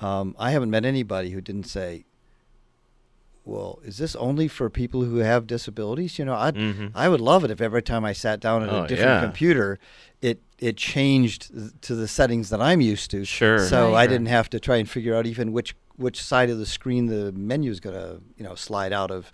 [0.01, 2.05] Um, I haven't met anybody who didn't say,
[3.45, 6.19] well, is this only for people who have disabilities?
[6.19, 6.91] You know, I Mhm.
[6.95, 9.21] I would love it if every time I sat down at Oh, a different yeah.
[9.23, 9.79] computer,
[10.21, 13.25] it it changed th- to the settings that I'm used to.
[13.25, 13.59] Sure.
[13.67, 14.05] So Right.
[14.05, 17.07] I didn't have to try and figure out even which which side of the screen
[17.07, 19.31] the menu is going to you know slide out of,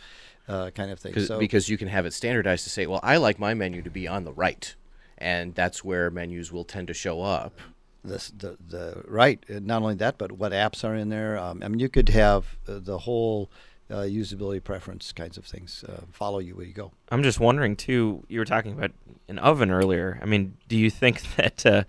[0.48, 1.12] uh, kind of thing.
[1.14, 3.82] Cause, So because you can have it standardized to say, well, I like my menu
[3.82, 4.74] to be on the right,
[5.18, 7.60] and that's where menus will tend to show up.
[8.04, 9.44] this, the the right.
[9.50, 11.36] uh, Not only that, but what apps are in there.
[11.38, 13.50] Um, I mean, you could have uh, the whole
[13.90, 16.92] uh, usability preference kinds of things uh, follow you where you go.
[17.10, 18.24] I'm just wondering too.
[18.28, 18.92] You were talking about
[19.28, 20.18] an oven earlier.
[20.22, 21.64] I mean, do you think that?
[21.64, 21.84] Uh,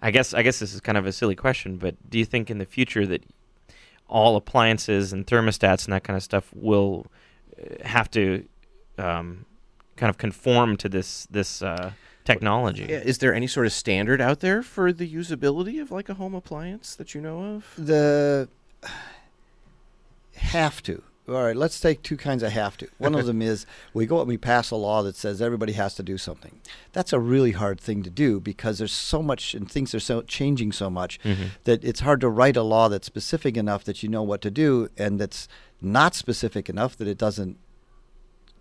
[0.00, 2.50] I guess I guess this is kind of a silly question, but do you think
[2.50, 3.24] in the future that
[4.06, 7.06] all appliances and thermostats and that kind of stuff will
[7.58, 8.46] uh, have to
[8.98, 9.46] um,
[9.96, 11.92] kind of conform to this this uh,
[12.24, 12.84] technology?
[12.84, 16.34] Is there any sort of standard out there for the usability of like a home
[16.34, 17.74] appliance that you know of?
[17.76, 18.48] The
[20.36, 21.02] have to.
[21.26, 22.88] All right, let's take two kinds of have to.
[22.98, 23.64] One of them is
[23.94, 26.60] we go and we pass a law that says everybody has to do something.
[26.92, 30.20] That's a really hard thing to do because there's so much and things are so
[30.22, 31.50] changing so much Mhm.
[31.64, 34.50] that it's hard to write a law that's specific enough that you know what to
[34.50, 35.48] do and that's
[35.80, 37.56] not specific enough that it doesn't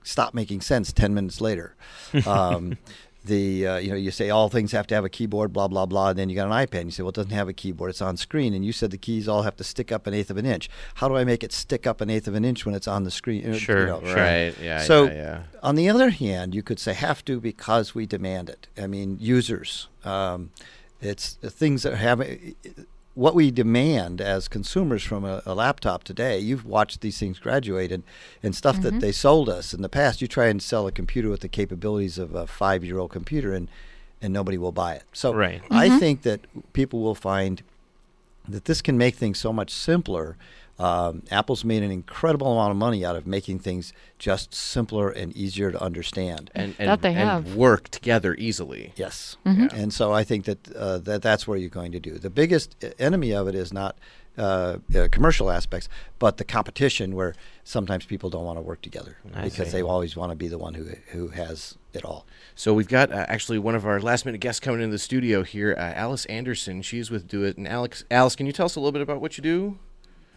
[0.04, 1.76] stop making sense 10 minutes later.
[2.28, 2.78] Um,
[3.26, 5.86] the uh, you know you say all things have to have a keyboard blah blah
[5.86, 7.54] blah and then you got an ipad and you say well it doesn't have a
[7.54, 10.14] keyboard it's on screen and you said the keys all have to stick up an
[10.14, 10.70] eighth of an inch.
[10.96, 13.04] How do i make it stick up an eighth of an inch when it's on
[13.04, 15.44] the screen Sure, you know, Right, yeah, so yeah, yeah.
[15.62, 18.68] on the other hand you could say have to because we demand it.
[18.78, 20.52] I mean users um,
[21.02, 22.22] it's the things that have
[23.16, 27.92] what we demand as consumers from a, a laptop today, you've watched these things graduate
[27.92, 28.04] and,
[28.42, 29.02] and stuff that Mhm.
[29.02, 30.22] they sold us in the past.
[30.22, 33.54] You try and sell a computer with the capabilities of a five year old computer
[33.54, 33.68] and,
[34.22, 35.04] and nobody will buy it.
[35.14, 35.62] So Right.
[35.70, 36.00] I Mhm.
[36.00, 36.40] think that
[36.74, 37.62] people will find
[38.50, 40.36] that this can make things so much simpler.
[40.80, 45.32] Um, Apple's made an incredible amount of money out of making things just simpler and
[45.36, 46.50] easier to understand.
[46.56, 48.92] And, and, and work together easily.
[48.96, 49.38] Yes.
[49.46, 49.72] Mhm.
[49.72, 52.18] And so I think that uh, that that's where you're going to do.
[52.18, 53.98] The biggest e- enemy of it is not
[54.36, 59.18] uh, uh, commercial aspects, but the competition, where sometimes people don't want to work together
[59.36, 59.74] I because see.
[59.74, 62.26] they always want to be the one who who has it all.
[62.56, 65.44] So we've got uh, actually one of our last minute guests coming into the studio
[65.44, 66.82] here, uh, Alice Anderson.
[66.82, 67.58] She's with Do It.
[67.58, 69.78] And Alex, Alice, can you tell us a little bit about what you do?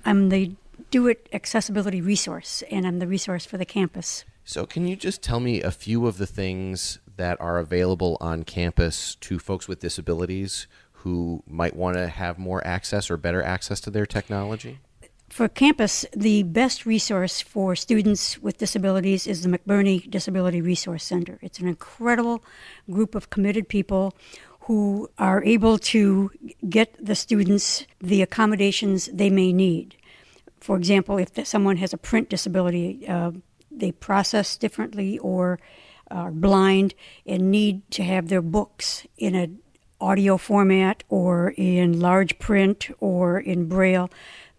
[0.07, 0.54] I'm the
[0.92, 4.24] Do It accessibility resource, and I'm the resource for the campus.
[4.44, 8.44] So can you just tell me a few of the things that are available on
[8.44, 13.80] campus to folks with disabilities who might want to have more access or better access
[13.80, 14.78] to their technology?
[15.28, 21.40] For campus, the best resource for students with disabilities is the McBurney Disability Resource Center.
[21.42, 22.44] It's an incredible
[22.88, 24.14] group of committed people
[24.66, 26.30] who are able to
[26.68, 29.96] get the students the accommodations they may need.
[30.60, 33.30] For example, if someone has a print disability, uh,
[33.70, 35.60] they process differently or
[36.10, 36.94] are blind
[37.26, 39.60] and need to have their books in an
[40.00, 44.10] audio format or in large print or in braille,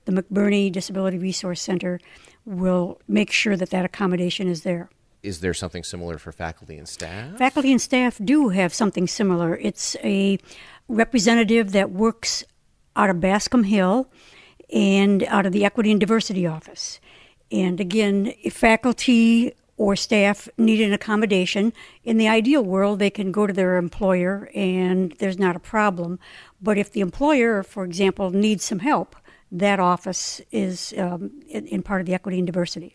[0.06, 2.00] the McBurney Disability Resource Center
[2.46, 4.90] will make sure that that accommodation is there.
[5.28, 7.38] Is there something similar for faculty and staff?
[7.38, 9.58] Faculty and staff do have something similar.
[9.58, 10.40] It's a
[10.88, 12.46] representative that works
[12.96, 14.10] out of Bascom Hill
[14.74, 17.02] and out of the Equity and Diversity Office.
[17.52, 21.74] And again, if faculty or staff need an accommodation,
[22.06, 26.20] in the ideal world, they can go to their employer and there's not a problem.
[26.62, 29.14] But if the employer, for example, needs some help,
[29.52, 32.94] that office is um, in, in part of the equity and diversity.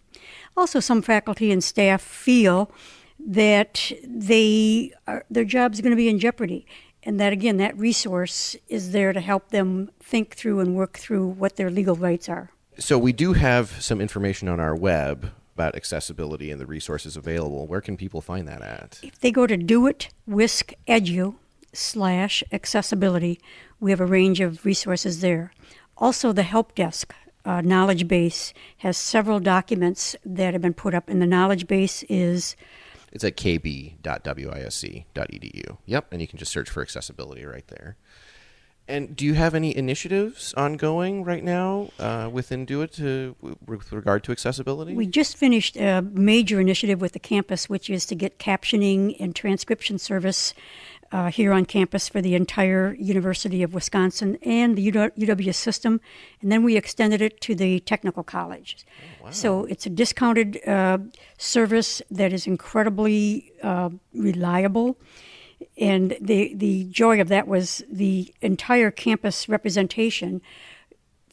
[0.57, 2.71] Also, some faculty and staff feel
[3.19, 6.67] that they are, their job's going to be in jeopardy,
[7.03, 11.27] and that again, that resource is there to help them think through and work through
[11.27, 12.51] what their legal rights are.
[12.79, 17.67] So we do have some information on our web about accessibility and the resources available.
[17.67, 18.99] Where can people find that at?
[19.03, 21.35] If they go to Do It Whisk Edu
[21.73, 23.41] slash accessibility,
[23.79, 25.53] we have a range of resources there.
[25.97, 27.15] Also, the help desk
[27.45, 32.03] uh, knowledge base has several documents that have been put up, and the knowledge base
[32.09, 32.57] is
[33.13, 33.97] It's at kb.wisc.edu.
[35.87, 37.97] Yep, and you can just search for accessibility right there.
[38.89, 43.93] And do you have any initiatives ongoing right now uh, within Do It to, with
[43.93, 44.95] regard to accessibility?
[44.95, 49.37] We just finished a major initiative with the campus, which is to get captioning and
[49.37, 50.53] transcription service
[51.13, 56.01] uh, here on campus for the entire University of Wisconsin and the UW system.
[56.41, 58.85] And then we extended it to the technical colleges.
[59.31, 60.99] So it's a discounted uh,
[61.37, 64.97] service that is incredibly uh, reliable.
[65.77, 70.41] And the, the joy of that was the entire campus representation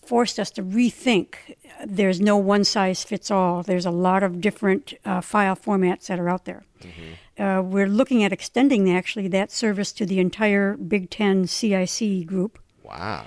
[0.09, 1.35] forced us to rethink.
[1.85, 3.63] There's no one size fits all.
[3.63, 6.63] There's a lot of different uh, file formats that are out there.
[7.39, 12.59] Uh, we're looking at extending actually that service to the entire Big Ten CIC group.
[12.83, 13.25] Wow.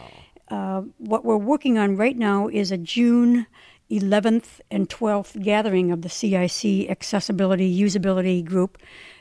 [0.48, 3.46] Uh, what we're working on right now is a June
[3.90, 8.76] 11th and 12th gathering of the CIC Accessibility Usability Group.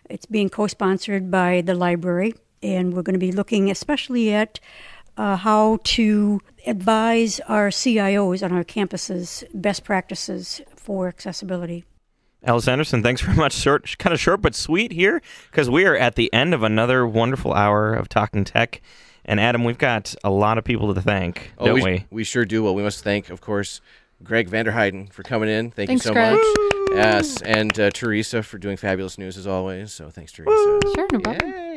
[0.10, 4.60] It's being co sponsored by the library, and we're going to be looking especially at
[5.16, 11.86] uh, how to advise our CIOs on our campuses best practices for accessibility.
[12.44, 13.54] Alice Anderson, thanks very much.
[13.54, 15.22] Short, kind of short but sweet here,
[15.52, 18.82] because we are at the end of another wonderful hour of talking tech.
[19.24, 22.06] And Adam, we've got a lot of people to thank, Oh, don't we, we?
[22.10, 22.64] we sure do.
[22.64, 23.80] Well, we must thank, of course,
[24.24, 25.70] Greg Vanderheiden for coming in.
[25.70, 26.34] Thank Thanks, you so Greg.
[26.34, 26.46] much.
[26.94, 29.94] Yes, and uh, Teresa for doing fabulous news as always.
[29.94, 30.52] So thanks, Teresa.
[30.96, 31.52] Sure, no problem.
[31.52, 31.71] Yay.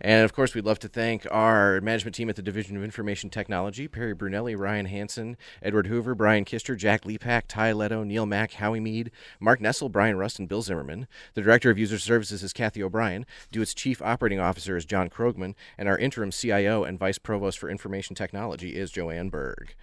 [0.00, 3.30] And of course, we'd love to thank our management team at the Division of Information
[3.30, 8.52] Technology Perry Brunelli, Ryan Hansen, Edward Hoover, Brian Kister, Jack Lepak, Ty Leto, Neil Mack,
[8.52, 11.06] Howie Mead, Mark Nessel, Brian Rust, and Bill Zimmerman.
[11.34, 13.26] The Director of User Services is Kathy O'Brien.
[13.52, 15.54] DoIT's Chief Operating Officer is John Krogman.
[15.78, 19.74] And our interim CIO and Vice Provost for Information Technology is Joanne Berg.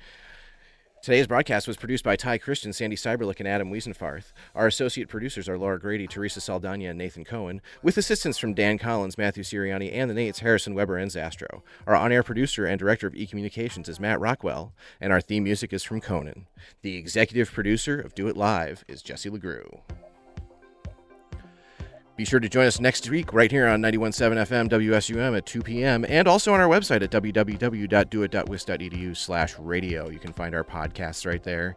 [1.01, 4.33] Today's broadcast was produced by Ty Christian, Sandy Cyberlick, and Adam Wiesenfarth.
[4.53, 8.77] Our associate producers are Laura Grady, Teresa Saldana, and Nathan Cohen, with assistance from Dan
[8.77, 11.63] Collins, Matthew Siriani, and the Nates, Harrison Weber, and Zastro.
[11.87, 15.81] Our on-air producer and director of e-communications is Matt Rockwell, and our theme music is
[15.81, 16.45] from Conan.
[16.83, 19.81] The executive producer of Do It Live is Jesse LeGroux.
[22.21, 25.63] Be sure to join us next week right here on 91.7 FM WSUM at 2
[25.63, 26.05] p.m.
[26.07, 30.07] and also on our website at www.doit.wis.edu slash radio.
[30.07, 31.75] You can find our podcasts right there.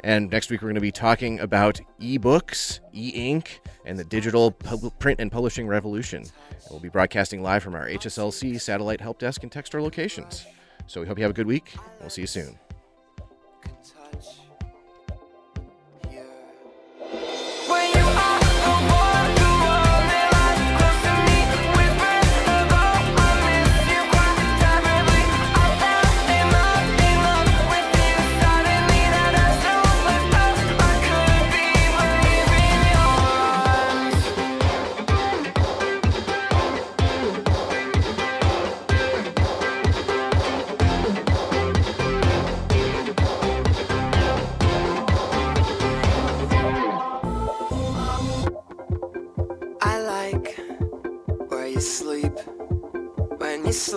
[0.00, 4.98] And next week we're going to be talking about ebooks, e-ink, and the digital pub-
[4.98, 6.22] print and publishing revolution.
[6.22, 6.32] And
[6.70, 10.44] we'll be broadcasting live from our HSLC satellite help desk and Tech Store locations.
[10.88, 11.76] So we hope you have a good week.
[12.00, 12.58] We'll see you soon.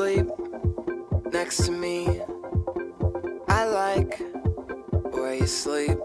[0.01, 0.25] Sleep
[1.31, 2.21] next to me.
[3.47, 4.19] I like
[5.11, 6.00] where you sleep